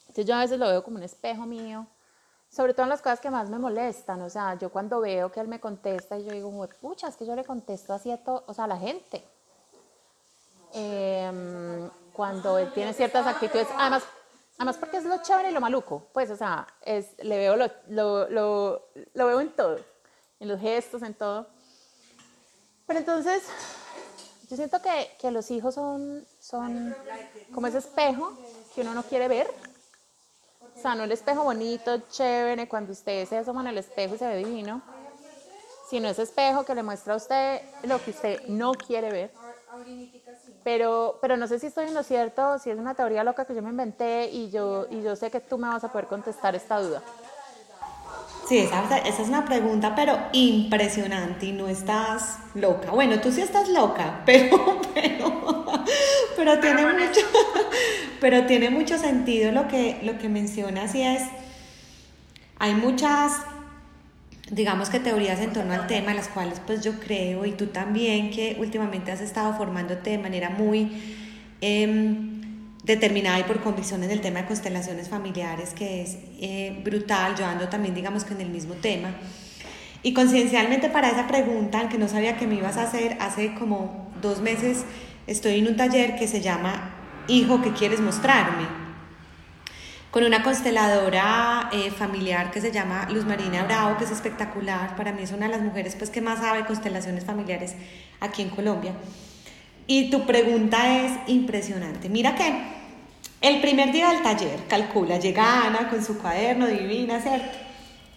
[0.00, 1.86] Entonces yo a veces lo veo como un espejo mío,
[2.50, 4.20] sobre todo en las cosas que más me molestan.
[4.22, 7.24] O sea, yo cuando veo que él me contesta y yo digo, pucha, es que
[7.24, 9.24] yo le contesto así a, todo, o sea, a la gente.
[10.74, 14.02] Eh, cuando él tiene ciertas actitudes, además,
[14.58, 17.70] además porque es lo chévere y lo maluco, pues, o sea, es, le veo lo,
[17.88, 18.82] lo, lo,
[19.14, 19.78] lo veo en todo,
[20.38, 21.46] en los gestos, en todo.
[22.86, 23.44] Pero entonces,
[24.48, 26.94] yo siento que, que, los hijos son, son
[27.54, 28.36] como ese espejo
[28.74, 29.46] que uno no quiere ver.
[30.82, 34.26] O no el espejo bonito, chévere, cuando usted se asoma en el espejo y se
[34.26, 34.82] ve divino,
[35.82, 39.40] sino ese espejo que le muestra a usted lo que usted no quiere ver.
[40.62, 43.54] Pero, pero no sé si estoy en lo cierto, si es una teoría loca que
[43.54, 46.54] yo me inventé y yo, y yo sé que tú me vas a poder contestar
[46.54, 47.04] esta duda.
[48.50, 52.90] Sí, esa, esa, es una pregunta, pero impresionante y no estás loca.
[52.90, 55.84] Bueno, tú sí estás loca, pero, pero,
[56.34, 57.20] pero, tiene, mucho,
[58.20, 61.22] pero tiene mucho sentido lo que, lo que mencionas y es,
[62.58, 63.34] hay muchas,
[64.50, 68.32] digamos que teorías en torno al tema, las cuales pues yo creo, y tú también,
[68.32, 70.90] que últimamente has estado formándote de manera muy...
[71.60, 72.39] Eh,
[72.84, 77.68] determinada y por convicciones del tema de constelaciones familiares, que es eh, brutal, yo ando
[77.68, 79.14] también digamos que en el mismo tema.
[80.02, 84.10] Y conciencialmente para esa pregunta, que no sabía que me ibas a hacer, hace como
[84.22, 84.84] dos meses
[85.26, 86.94] estoy en un taller que se llama
[87.28, 88.66] Hijo, ¿qué quieres mostrarme?
[90.10, 94.96] Con una consteladora eh, familiar que se llama Luz Marina Bravo, que es espectacular.
[94.96, 97.76] Para mí es una de las mujeres pues, que más sabe constelaciones familiares
[98.20, 98.94] aquí en Colombia.
[99.90, 102.08] Y tu pregunta es impresionante.
[102.08, 102.62] Mira que
[103.40, 107.58] el primer día del taller, calcula, llega Ana con su cuaderno divina, ¿cierto?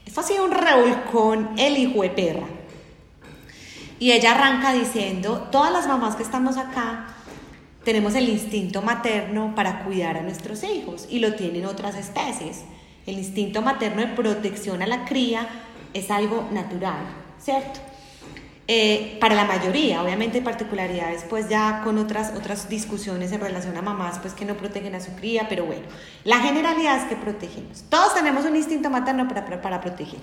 [0.06, 2.46] Esto ha sido un revolcón, el hijo de perra.
[3.98, 7.08] Y ella arranca diciendo, todas las mamás que estamos acá
[7.84, 12.66] tenemos el instinto materno para cuidar a nuestros hijos y lo tienen otras especies.
[13.08, 15.48] El instinto materno de protección a la cría
[15.96, 17.02] es algo natural,
[17.40, 17.80] ¿cierto?
[18.66, 23.82] Eh, para la mayoría, obviamente particularidades pues ya con otras, otras discusiones en relación a
[23.82, 25.82] mamás pues que no protegen a su cría, pero bueno,
[26.24, 27.84] la generalidad es que protegemos.
[27.90, 30.22] Todos tenemos un instinto materno para, para, para proteger,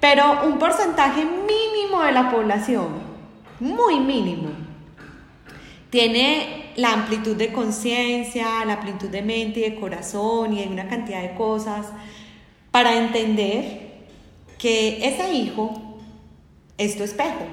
[0.00, 2.88] pero un porcentaje mínimo de la población,
[3.60, 4.50] muy mínimo,
[5.90, 11.22] tiene la amplitud de conciencia, la amplitud de mente y de corazón y una cantidad
[11.22, 11.86] de cosas
[12.72, 13.92] para entender
[14.58, 15.91] que ese hijo
[16.84, 17.46] es tu espejo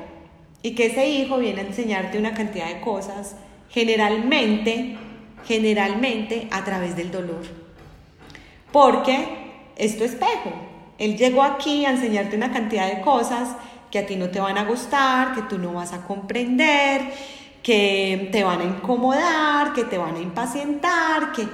[0.61, 3.35] y que ese hijo viene a enseñarte una cantidad de cosas,
[3.69, 4.97] generalmente,
[5.45, 7.43] generalmente a través del dolor.
[8.71, 10.51] Porque es tu espejo.
[10.97, 13.55] Él llegó aquí a enseñarte una cantidad de cosas
[13.89, 17.01] que a ti no te van a gustar, que tú no vas a comprender,
[17.63, 21.47] que te van a incomodar, que te van a impacientar, que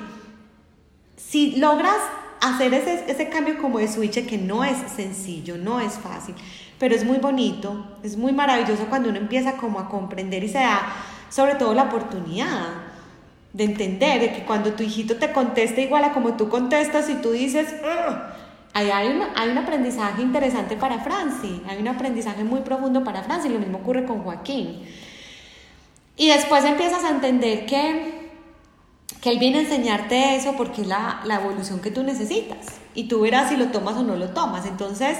[1.15, 1.97] si logras
[2.41, 6.36] hacer ese, ese cambio como de switch, que no es sencillo, no es fácil,
[6.80, 10.59] pero es muy bonito, es muy maravilloso cuando uno empieza como a comprender y se
[10.59, 10.82] da
[11.30, 12.86] sobre todo la oportunidad
[13.53, 17.15] de entender de que cuando tu hijito te contesta igual a como tú contestas y
[17.15, 17.73] tú dices,
[18.73, 23.23] ahí hay un, hay un aprendizaje interesante para Franci, hay un aprendizaje muy profundo para
[23.23, 24.82] Franci, lo mismo ocurre con Joaquín.
[26.17, 28.30] Y después empiezas a entender que,
[29.21, 32.80] que él viene a enseñarte eso porque es la, la evolución que tú necesitas.
[32.93, 34.65] Y tú verás si lo tomas o no lo tomas.
[34.65, 35.17] Entonces,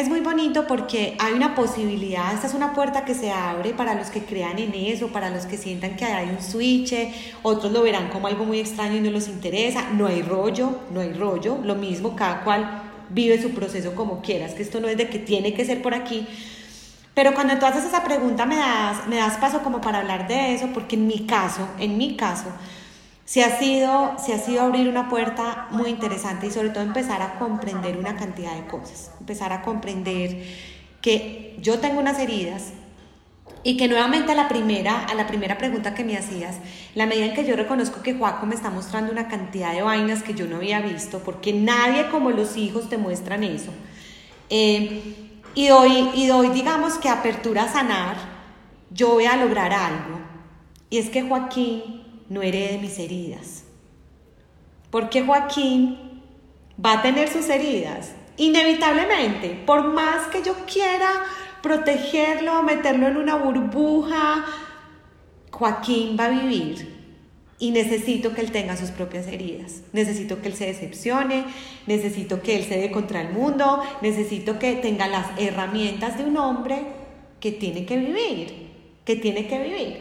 [0.00, 3.94] es muy bonito porque hay una posibilidad, esta es una puerta que se abre para
[3.94, 6.94] los que crean en eso, para los que sientan que hay un switch,
[7.42, 11.00] otros lo verán como algo muy extraño y no les interesa, no hay rollo, no
[11.00, 14.96] hay rollo, lo mismo, cada cual vive su proceso como quieras, que esto no es
[14.96, 16.26] de que tiene que ser por aquí,
[17.14, 20.54] Pero cuando tú haces esa pregunta me das, me das paso como para hablar de
[20.54, 22.52] eso, porque en mi caso, en mi caso,
[23.28, 27.20] sí ha sido, sí ha sido abrir una puerta muy interesante y sobre todo empezar
[27.20, 30.46] a comprender una cantidad de cosas, empezar a comprender
[31.02, 32.72] que yo tengo unas heridas
[33.64, 36.56] y que nuevamente a la primera, a la primera pregunta que me hacías,
[36.94, 40.22] la medida en que yo reconozco que Juaco me está mostrando una cantidad de vainas
[40.22, 43.72] que yo no había visto, porque nadie como los hijos te muestran eso.
[44.48, 48.16] Eh, y doy, y doy, digamos que apertura a sanar,
[48.90, 50.18] yo voy a lograr algo.
[50.88, 53.64] Y es que Joaquín no herede mis heridas.
[54.90, 56.22] Porque Joaquín
[56.84, 61.10] va a tener sus heridas, inevitablemente, por más que yo quiera
[61.62, 64.44] protegerlo, meterlo en una burbuja,
[65.50, 66.98] Joaquín va a vivir
[67.58, 69.82] y necesito que él tenga sus propias heridas.
[69.92, 71.44] Necesito que él se decepcione,
[71.86, 76.36] necesito que él se dé contra el mundo, necesito que tenga las herramientas de un
[76.36, 76.76] hombre
[77.40, 78.68] que tiene que vivir,
[79.04, 79.98] que tiene que vivir.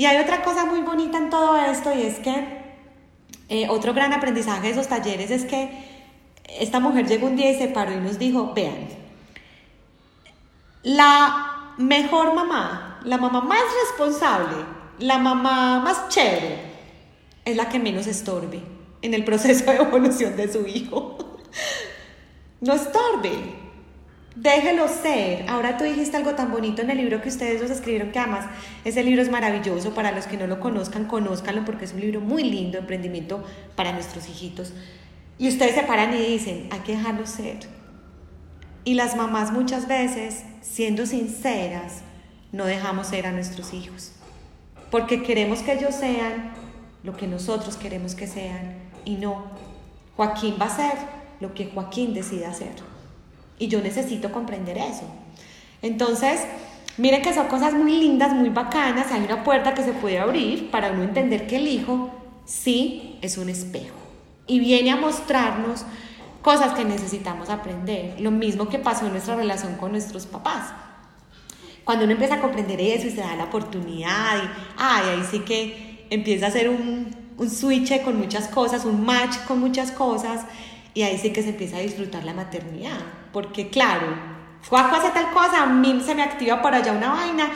[0.00, 2.32] Y hay otra cosa muy bonita en todo esto y es que
[3.50, 5.70] eh, otro gran aprendizaje de esos talleres es que
[6.58, 8.88] esta mujer llegó un día y se paró y nos dijo, vean,
[10.82, 14.56] la mejor mamá, la mamá más responsable
[15.00, 16.56] la mamá más chévere
[17.44, 18.62] es la que menos estorbe
[19.02, 21.18] en el proceso de evolución de su hijo.
[22.62, 23.30] No estorbe,
[24.42, 25.48] déjelo ser.
[25.48, 28.46] Ahora tú dijiste algo tan bonito en el libro que ustedes dos escribieron, que además
[28.84, 29.94] ese libro es maravilloso.
[29.94, 33.44] Para los que no lo conozcan, conózcanlo porque es un libro muy lindo, emprendimiento
[33.76, 34.72] para nuestros hijitos.
[35.38, 37.58] Y ustedes se paran y dicen, hay que dejarlo ser.
[38.84, 42.02] Y las mamás muchas veces, siendo sinceras,
[42.52, 44.12] no dejamos ser a nuestros hijos
[44.90, 46.52] porque queremos que ellos sean
[47.02, 48.74] lo que nosotros queremos que sean
[49.04, 49.44] y no.
[50.16, 50.92] Joaquín va a ser
[51.40, 52.89] lo que Joaquín decida hacer.
[53.60, 55.04] Y yo necesito comprender eso.
[55.82, 56.40] Entonces,
[56.96, 59.12] miren que son cosas muy lindas, muy bacanas.
[59.12, 62.10] Hay una puerta que se puede abrir para uno entender que el hijo
[62.46, 63.94] sí es un espejo.
[64.46, 65.84] Y viene a mostrarnos
[66.42, 68.18] cosas que necesitamos aprender.
[68.18, 70.72] Lo mismo que pasó en nuestra relación con nuestros papás.
[71.84, 76.06] Cuando uno empieza a comprender eso y se da la oportunidad, y ahí sí que
[76.08, 80.46] empieza a hacer un, un switch con muchas cosas, un match con muchas cosas,
[80.94, 83.19] y ahí sí que se empieza a disfrutar la maternidad.
[83.32, 84.06] Porque claro,
[84.68, 87.50] Juaco hace tal cosa, a mí se me activa por allá una vaina,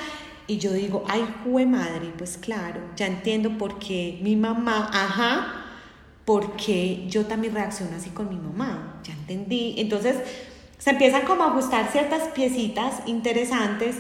[0.47, 5.65] y yo digo, ay, jue madre, pues claro, ya entiendo por qué mi mamá, ajá,
[6.25, 9.75] porque yo también reacciono así con mi mamá, ya entendí.
[9.79, 10.17] Entonces,
[10.79, 13.97] se empiezan como a ajustar ciertas piecitas interesantes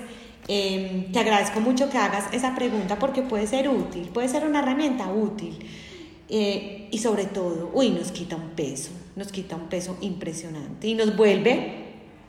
[0.46, 4.60] eh, te agradezco mucho que hagas esa pregunta porque puede ser útil, puede ser una
[4.60, 5.58] herramienta útil.
[6.28, 10.94] Eh, y sobre todo, uy, nos quita un peso, nos quita un peso impresionante y
[10.94, 11.84] nos vuelve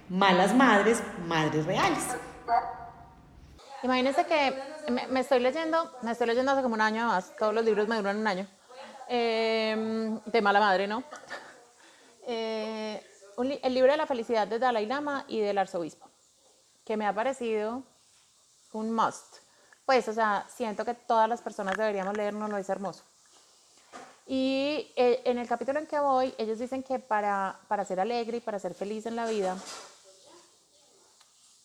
[0.09, 2.03] malas madres, madres reales.
[3.83, 4.53] Imagínense que
[5.09, 7.97] me, estoy leyendo, me estoy leyendo hace como un año más, todos los libros me
[7.97, 8.47] duran un año,
[9.07, 11.03] em, de mala madre, ¿no?
[12.27, 13.03] Eh,
[13.37, 16.09] el libro de la felicidad de Dalai Lama y del arzobispo,
[16.83, 17.83] que me ha parecido
[18.73, 19.37] un must.
[19.85, 23.03] Pues, o sea, siento que todas las personas deberíamos leerlo, lo es hermoso.
[24.27, 28.37] Y eh, en el capítulo en que voy, ellos dicen que para, para ser alegre
[28.37, 29.55] y para ser feliz en la vida,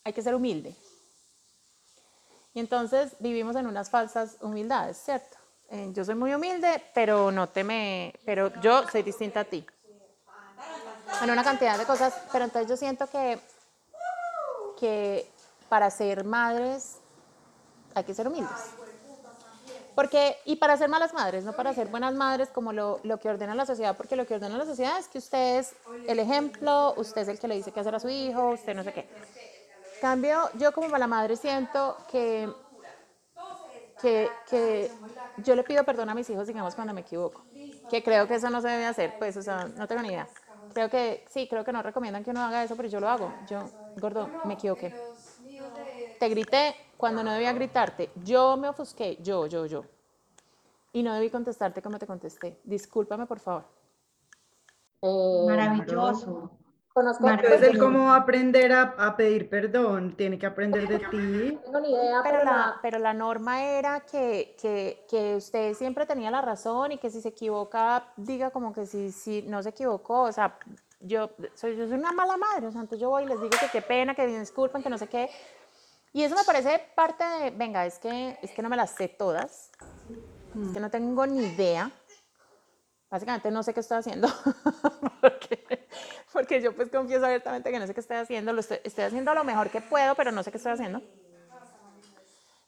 [0.05, 0.75] hay que ser humilde.
[2.53, 5.39] Y entonces vivimos en unas falsas humildades, ¿cierto?
[5.71, 9.65] Eh, yo soy muy humilde, pero no te me, pero yo soy distinta a ti.
[11.23, 13.39] En una cantidad de cosas, pero entonces yo siento que,
[14.79, 15.31] que
[15.69, 16.97] para ser madres
[17.95, 18.80] hay que ser humildes.
[19.95, 23.29] Porque, y para ser malas madres, no para ser buenas madres como lo, lo, que
[23.29, 25.75] ordena la sociedad, porque lo que ordena la sociedad es que usted es
[26.07, 28.85] el ejemplo, usted es el que le dice qué hacer a su hijo, usted no
[28.85, 29.07] sé qué.
[30.01, 32.49] Cambio, yo como mala madre siento que,
[34.01, 34.91] que, que
[35.45, 37.43] yo le pido perdón a mis hijos, digamos, cuando me equivoco.
[37.91, 40.29] Que creo que eso no se debe hacer, pues, o sea, no tengo ni idea.
[40.73, 43.33] Creo que, sí, creo que no recomiendan que uno haga eso, pero yo lo hago.
[43.47, 45.10] Yo, gordo, me equivoqué.
[46.21, 48.11] Te grité, cuando no debía gritarte.
[48.23, 49.87] Yo me ofusqué, yo, yo, yo.
[50.93, 52.61] Y no debí contestarte como te contesté.
[52.63, 53.65] Discúlpame, por favor.
[55.01, 56.51] Eh, Maravilloso.
[56.93, 60.15] Conozco Entonces, él cómo a aprender a, pedir perdón?
[60.15, 61.53] Tiene que aprender de ti.
[61.55, 66.05] No tengo ni idea, pero la, pero la norma era que, que, que, usted siempre
[66.05, 69.71] tenía la razón y que si se equivoca, diga como que si, si no se
[69.71, 70.25] equivocó.
[70.25, 70.59] O sea,
[71.01, 72.67] yo soy, yo soy una mala madre.
[72.67, 74.99] O sea, entonces yo voy y les digo que qué pena, que disculpen, que no
[74.99, 75.31] sé qué.
[76.13, 79.09] Y eso me parece parte de, venga, es que, es que no me las sé
[79.09, 79.71] todas,
[80.61, 81.91] es que no tengo ni idea.
[83.09, 84.29] Básicamente no sé qué estoy haciendo,
[85.21, 85.89] porque,
[86.33, 89.35] porque yo pues confieso abiertamente que no sé qué estoy haciendo, lo estoy, estoy haciendo
[89.35, 91.03] lo mejor que puedo, pero no sé qué estoy haciendo.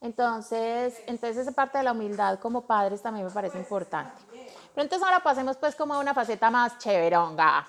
[0.01, 4.21] Entonces, entonces esa parte de la humildad como padres también me parece importante.
[4.75, 7.65] Pero entonces ahora pasemos pues como a una faceta más chéveronga,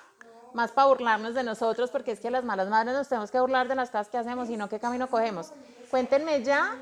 [0.54, 3.68] más para burlarnos de nosotros, porque es que las malas madres nos tenemos que burlar
[3.68, 5.52] de las cosas que hacemos y no qué camino cogemos.
[5.90, 6.76] Cuéntenme ya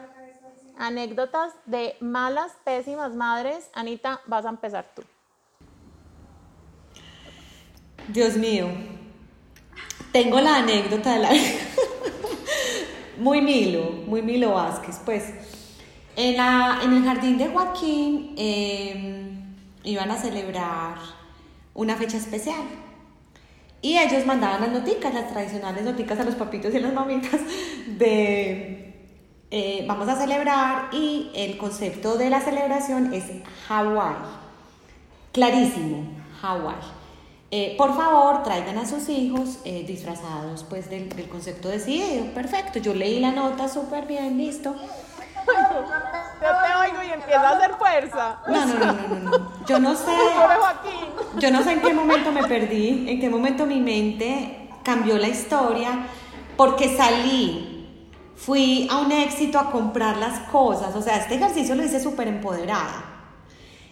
[0.78, 3.70] anécdotas de malas, pésimas madres.
[3.74, 5.04] Anita, vas a empezar tú.
[8.08, 8.68] Dios mío,
[10.12, 11.30] tengo la anécdota de la...
[13.18, 15.26] muy Milo, muy Milo Vázquez, pues.
[16.16, 19.32] En, la, en el jardín de Joaquín eh,
[19.84, 20.96] iban a celebrar
[21.74, 22.64] una fecha especial.
[23.82, 27.42] Y ellos mandaban las noticas, las tradicionales noticas a los papitos y a las mamitas
[27.88, 28.82] de
[29.50, 33.26] eh, vamos a celebrar y el concepto de la celebración es
[33.68, 34.16] Hawái.
[35.34, 36.06] Clarísimo,
[36.42, 36.76] Hawái.
[37.50, 42.26] Eh, por favor, traigan a sus hijos eh, disfrazados pues del, del concepto decidido.
[42.34, 44.74] Perfecto, yo leí la nota súper bien, listo.
[45.44, 48.40] Yo te oigo y empieza a hacer fuerza.
[48.48, 49.66] No, no, no, no, no, no.
[49.66, 50.06] Yo no sé.
[50.06, 51.01] Pobre Joaquín.
[51.40, 55.28] Yo no sé en qué momento me perdí, en qué momento mi mente cambió la
[55.30, 56.08] historia,
[56.58, 57.98] porque salí,
[58.36, 62.28] fui a un éxito a comprar las cosas, o sea, este ejercicio lo hice súper
[62.28, 63.06] empoderada.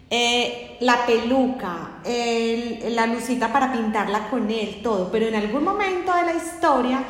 [0.09, 6.13] Eh, la peluca, el- la lucita para pintarla con él, todo, pero en algún momento
[6.15, 7.03] de la historia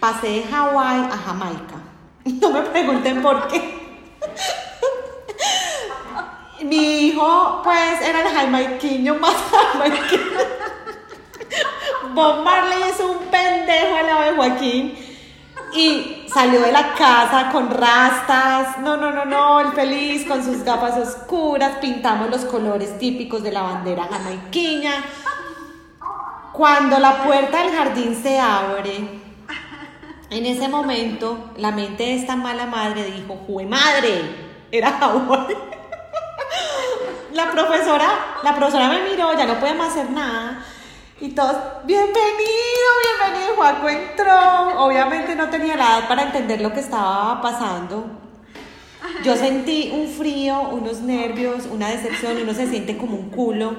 [0.00, 1.76] pasé de Hawái a Jamaica.
[2.40, 3.78] No me pregunten por qué.
[6.64, 10.40] Mi hijo, pues, era el jamaiquiño más jamaiquino.
[12.14, 14.98] Bob Marley es un pendejo al lado Joaquín.
[15.72, 18.78] Y salió de la casa con rastas.
[18.78, 19.60] No, no, no, no.
[19.60, 21.76] El feliz con sus gafas oscuras.
[21.80, 25.04] Pintamos los colores típicos de la bandera jamaiquiña.
[26.52, 29.20] Cuando la puerta del jardín se abre,
[30.30, 34.48] en ese momento, la mente de esta mala madre dijo, ¡Jue madre!
[34.72, 35.77] Era Hawái.
[37.38, 38.08] La profesora,
[38.42, 40.60] la profesora me miró, ya no podemos hacer nada.
[41.20, 42.88] Y todos, bienvenido,
[43.20, 43.54] bienvenido.
[43.54, 44.84] Juaco entró.
[44.84, 48.06] Obviamente no tenía la edad para entender lo que estaba pasando.
[49.22, 53.76] Yo sentí un frío, unos nervios, una decepción, uno se siente como un culo.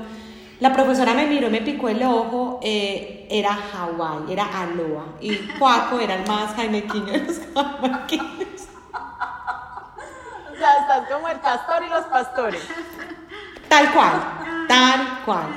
[0.61, 5.03] La profesora me miró, me picó el ojo, eh, era Hawái, era Aloha.
[5.19, 7.39] Y Juaco era el más jaimequiño de los.
[7.39, 7.41] O
[10.57, 12.61] sea, como el pastor y los pastores.
[13.69, 15.47] Tal cual, tal cual,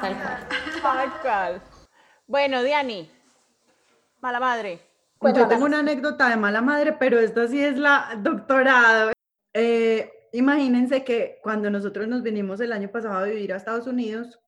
[0.00, 0.48] tal cual.
[0.82, 1.62] Tal cual.
[2.26, 3.10] Bueno, Diani,
[4.20, 4.80] mala madre.
[5.22, 9.12] Yo tengo una anécdota de mala madre, pero esta sí es la doctorado.
[9.52, 14.40] Eh, imagínense que cuando nosotros nos vinimos el año pasado a vivir a Estados Unidos,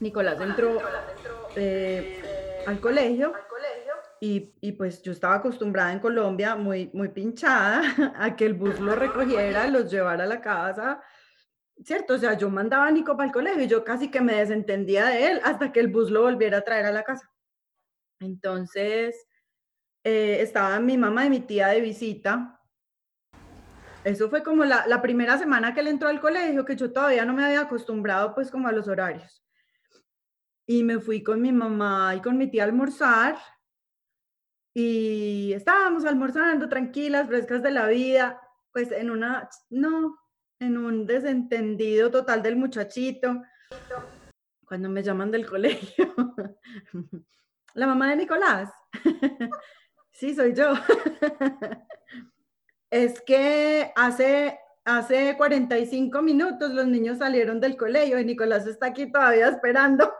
[0.00, 0.80] Nicolás entró
[1.54, 3.34] eh, al colegio
[4.20, 7.82] y, y pues yo estaba acostumbrada en Colombia, muy, muy pinchada,
[8.16, 11.02] a que el bus lo recogiera, los llevara a la casa.
[11.84, 12.14] ¿Cierto?
[12.14, 15.06] O sea, yo mandaba a Nico para el colegio y yo casi que me desentendía
[15.06, 17.30] de él hasta que el bus lo volviera a traer a la casa.
[18.20, 19.26] Entonces,
[20.04, 22.60] eh, estaba mi mamá y mi tía de visita.
[24.04, 27.24] Eso fue como la, la primera semana que él entró al colegio, que yo todavía
[27.24, 29.44] no me había acostumbrado pues como a los horarios.
[30.66, 33.36] Y me fui con mi mamá y con mi tía a almorzar.
[34.74, 38.40] Y estábamos almorzando tranquilas, frescas de la vida,
[38.72, 40.18] pues en una, no,
[40.62, 43.42] en un desentendido total del muchachito.
[44.64, 46.14] Cuando me llaman del colegio,
[47.74, 48.72] la mamá de Nicolás.
[50.14, 50.74] Sí, soy yo.
[52.90, 59.10] Es que hace, hace 45 minutos los niños salieron del colegio y Nicolás está aquí
[59.10, 60.12] todavía esperando.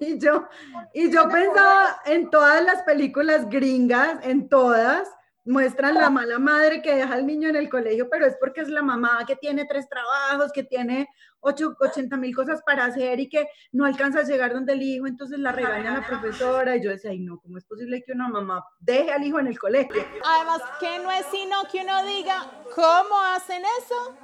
[0.00, 0.48] Y yo,
[0.92, 5.08] y yo pensaba en todas las películas gringas, en todas,
[5.46, 8.68] muestran la mala madre que deja al niño en el colegio, pero es porque es
[8.68, 11.08] la mamá que tiene tres trabajos, que tiene
[11.40, 15.06] ocho, 80 mil cosas para hacer y que no alcanza a llegar donde el hijo,
[15.06, 16.76] entonces la regaña la profesora.
[16.76, 19.46] Y yo decía, ay, no, ¿cómo es posible que una mamá deje al hijo en
[19.46, 20.04] el colegio?
[20.24, 24.16] Además, que no es sino que uno diga, ¿cómo hacen eso?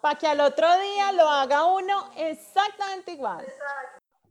[0.00, 3.44] Para que al otro día lo haga uno exactamente igual.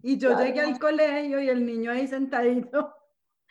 [0.01, 2.93] Y yo llegué al colegio y el niño ahí sentadito,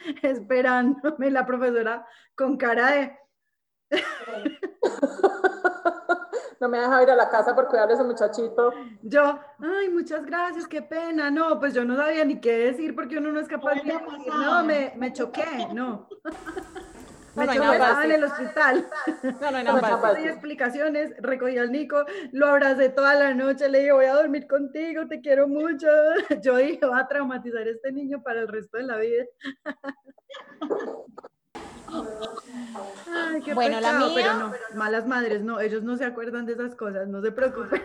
[0.22, 3.18] esperándome, la profesora con cara de,
[6.60, 8.72] No me deja ir a la casa por cuidar a ese muchachito.
[9.02, 11.28] yo, ay, muchas gracias, qué pena.
[11.28, 14.00] No, pues yo no sabía ni qué decir porque uno no es capaz de decir,
[14.28, 16.08] no, me, me choqué, no.
[17.34, 18.86] Me no echó nada estaba en el hospital.
[19.40, 20.24] No, no hay No, nada no, fácil.
[20.24, 24.46] Hay explicaciones, recogí al Nico, lo abracé toda la noche, le dije, voy a dormir
[24.46, 25.86] contigo, te quiero mucho.
[26.42, 29.24] Yo dije, va a traumatizar a este niño para el resto de la vida.
[33.14, 36.46] Ay, qué Bueno, la pecado, mía- pero no, malas madres, no, ellos no se acuerdan
[36.46, 37.82] de esas cosas, no se preocupen.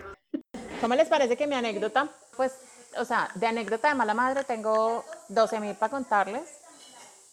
[0.80, 2.08] ¿Cómo les parece que mi anécdota?
[2.36, 2.58] Pues,
[2.96, 6.57] o sea, de anécdota de mala madre tengo 12 mil para contarles.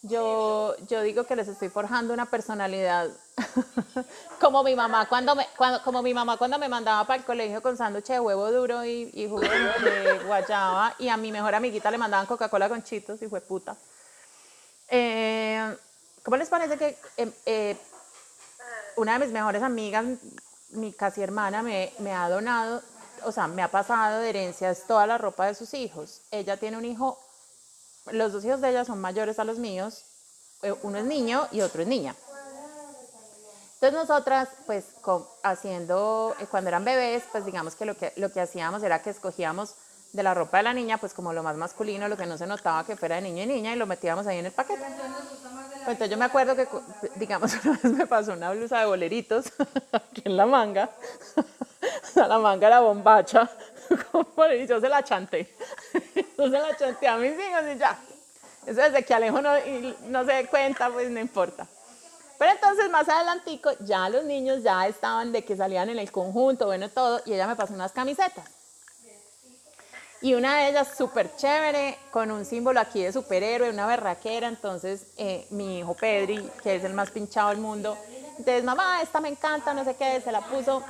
[0.07, 3.09] Yo, yo digo que les estoy forjando una personalidad
[4.39, 7.61] como mi mamá cuando me, cuando, como mi mamá cuando me mandaba para el colegio
[7.61, 11.89] con sándwich de huevo duro y, y jugo de guayaba y a mi mejor amiguita
[11.89, 13.75] le mandaban Coca-Cola con chitos y fue puta.
[14.89, 15.75] Eh,
[16.23, 17.77] ¿Cómo les parece que eh, eh,
[18.97, 20.05] una de mis mejores amigas,
[20.69, 22.81] mi casi hermana, me, me ha donado,
[23.23, 26.21] o sea, me ha pasado de herencias toda la ropa de sus hijos.
[26.31, 27.19] Ella tiene un hijo,
[28.11, 30.05] los dos hijos de ella son mayores a los míos,
[30.61, 32.15] eh, uno es niño y otro es niña.
[33.75, 34.85] Entonces nosotras, pues
[35.43, 39.09] haciendo, eh, cuando eran bebés, pues digamos que lo, que lo que hacíamos era que
[39.09, 39.75] escogíamos
[40.13, 42.47] de la ropa de la niña, pues como lo más masculino, lo que no se
[42.47, 44.81] notaba que fuera de niño y niña, y lo metíamos ahí en el paquete.
[44.81, 46.67] Pues entonces yo me acuerdo que,
[47.15, 49.51] digamos, una vez me pasó una blusa de boleritos
[49.91, 50.89] aquí en la manga.
[51.85, 53.47] O sea, la manga era bombacha.
[54.59, 55.53] Y yo se la chanté.
[56.37, 57.97] Yo se la chanté a mis hijos y ya.
[58.65, 59.53] Eso desde que Alejo no,
[60.07, 61.67] no se dé cuenta, pues no importa.
[62.37, 66.65] Pero entonces más adelantico, ya los niños ya estaban de que salían en el conjunto,
[66.65, 68.45] bueno, todo, y ella me pasó unas camisetas.
[70.21, 74.47] Y una de ellas súper chévere, con un símbolo aquí de superhéroe, una berraquera.
[74.47, 77.97] Entonces, eh, mi hijo Pedri, que es el más pinchado del mundo,
[78.37, 80.83] entonces, mamá, esta me encanta, no sé qué, se la puso.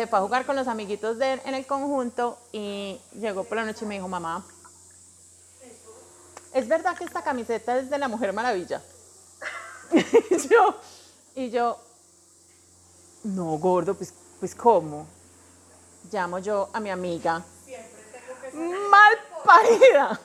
[0.00, 3.58] Se fue a jugar con los amiguitos de él en el conjunto y llegó por
[3.58, 4.42] la noche y me dijo, mamá,
[6.54, 8.80] ¿es verdad que esta camiseta es de la Mujer Maravilla?
[9.92, 10.74] y yo,
[11.34, 11.78] y yo,
[13.24, 15.06] no, gordo, pues, pues ¿cómo?
[16.10, 17.44] Llamo yo a mi amiga
[18.54, 20.18] mal parida,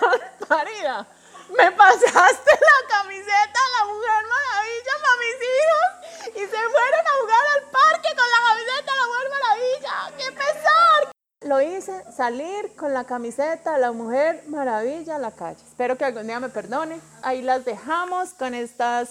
[0.00, 1.08] mal parida.
[1.56, 7.14] Me pasaste la camiseta de la Mujer Maravilla para mis hijos y se fueron a
[7.20, 10.16] jugar al parque con la camiseta de la Mujer Maravilla.
[10.16, 11.12] ¡Qué pesar!
[11.42, 15.60] Lo hice salir con la camiseta de la Mujer Maravilla a la calle.
[15.66, 17.00] Espero que algún día me perdonen.
[17.22, 19.08] Ahí las dejamos con estas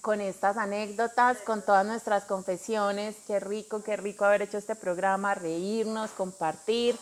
[0.00, 3.16] con estas anécdotas, con todas nuestras confesiones.
[3.26, 6.96] Qué rico, qué rico haber hecho este programa, reírnos, compartir.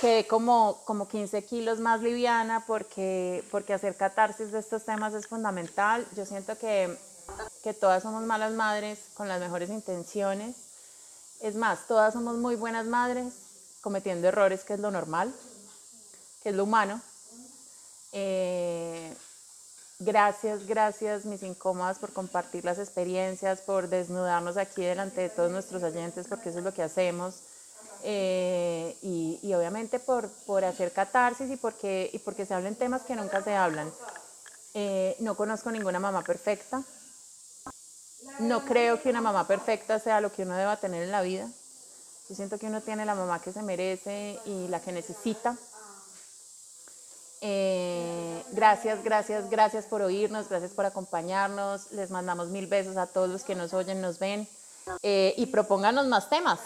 [0.00, 5.26] Quedé como, como 15 kilos más liviana porque, porque hacer catarsis de estos temas es
[5.26, 6.06] fundamental.
[6.16, 6.98] Yo siento que,
[7.62, 10.56] que todas somos malas madres con las mejores intenciones.
[11.40, 13.34] Es más, todas somos muy buenas madres
[13.80, 15.32] cometiendo errores, que es lo normal,
[16.42, 17.00] que es lo humano.
[18.12, 19.14] Eh,
[20.00, 25.82] Gracias, gracias, mis incómodas, por compartir las experiencias, por desnudarnos aquí delante de todos nuestros
[25.84, 27.36] oyentes, porque eso es lo que hacemos.
[28.06, 33.02] Eh, y, y obviamente por, por hacer catarsis y porque, y porque se hablen temas
[33.02, 33.90] que nunca se hablan.
[34.74, 36.82] Eh, no conozco ninguna mamá perfecta.
[38.40, 41.48] No creo que una mamá perfecta sea lo que uno deba tener en la vida.
[42.28, 45.56] Yo siento que uno tiene la mamá que se merece y la que necesita.
[47.40, 51.92] Eh, gracias, gracias, gracias por oírnos, gracias por acompañarnos.
[51.92, 54.48] Les mandamos mil besos a todos los que nos oyen, nos ven
[55.02, 56.60] eh, y propónganos más temas.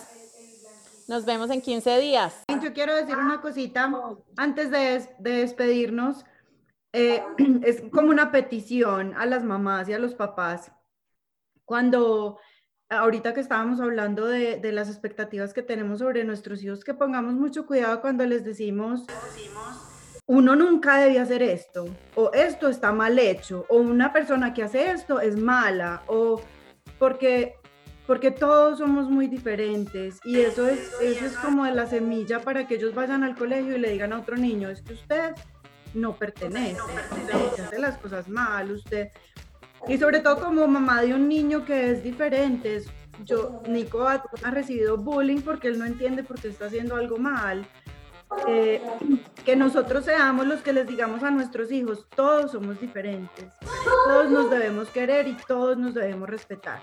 [1.08, 2.44] Nos vemos en 15 días.
[2.62, 3.90] Yo quiero decir una cosita
[4.36, 6.26] antes de, des- de despedirnos.
[6.92, 7.22] Eh,
[7.62, 10.70] es como una petición a las mamás y a los papás.
[11.64, 12.38] Cuando,
[12.90, 17.32] ahorita que estábamos hablando de, de las expectativas que tenemos sobre nuestros hijos, que pongamos
[17.34, 19.06] mucho cuidado cuando les decimos,
[20.26, 21.86] uno nunca debe hacer esto,
[22.16, 26.40] o esto está mal hecho, o una persona que hace esto es mala, o
[26.98, 27.57] porque
[28.08, 32.76] porque todos somos muy diferentes y eso es, eso es como la semilla para que
[32.76, 35.34] ellos vayan al colegio y le digan a otro niño, es que usted
[35.92, 36.80] no pertenece,
[37.50, 39.10] usted hace las cosas mal, usted...
[39.86, 42.90] Y sobre todo como mamá de un niño que es diferente, es-
[43.24, 47.18] yo, Nico ha, ha recibido bullying porque él no entiende por qué está haciendo algo
[47.18, 47.66] mal.
[48.46, 48.80] Eh,
[49.44, 53.46] que nosotros seamos los que les digamos a nuestros hijos, todos somos diferentes,
[54.06, 56.80] todos nos debemos querer y todos nos debemos respetar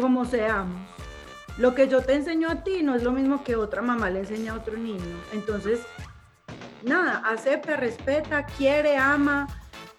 [0.00, 0.80] como seamos.
[1.58, 4.20] Lo que yo te enseño a ti no es lo mismo que otra mamá le
[4.20, 5.16] enseña a otro niño.
[5.32, 5.80] Entonces,
[6.82, 9.46] nada, acepta, respeta, quiere, ama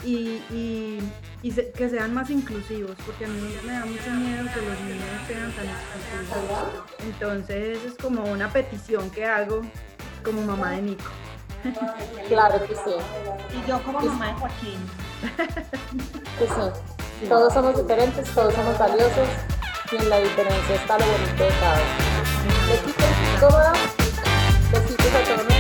[0.04, 1.00] y, y-
[1.44, 4.80] y se- que sean más inclusivos, porque a mí me da mucho miedo que los
[4.82, 6.84] niños sean tan exclusivos.
[7.04, 9.62] Entonces, es como una petición que hago
[10.24, 11.12] como mamá de Nico.
[12.28, 12.96] Claro que sí,
[13.64, 14.80] Y yo como mamá de Joaquín.
[16.40, 17.28] que sí.
[17.30, 19.28] Todos somos diferentes, todos somos valiosos
[19.92, 22.68] y en la diferencia está lo bonito de cada uno.
[22.68, 23.06] Besitos,
[23.40, 23.78] cómodos,
[24.72, 25.51] besitos a todos.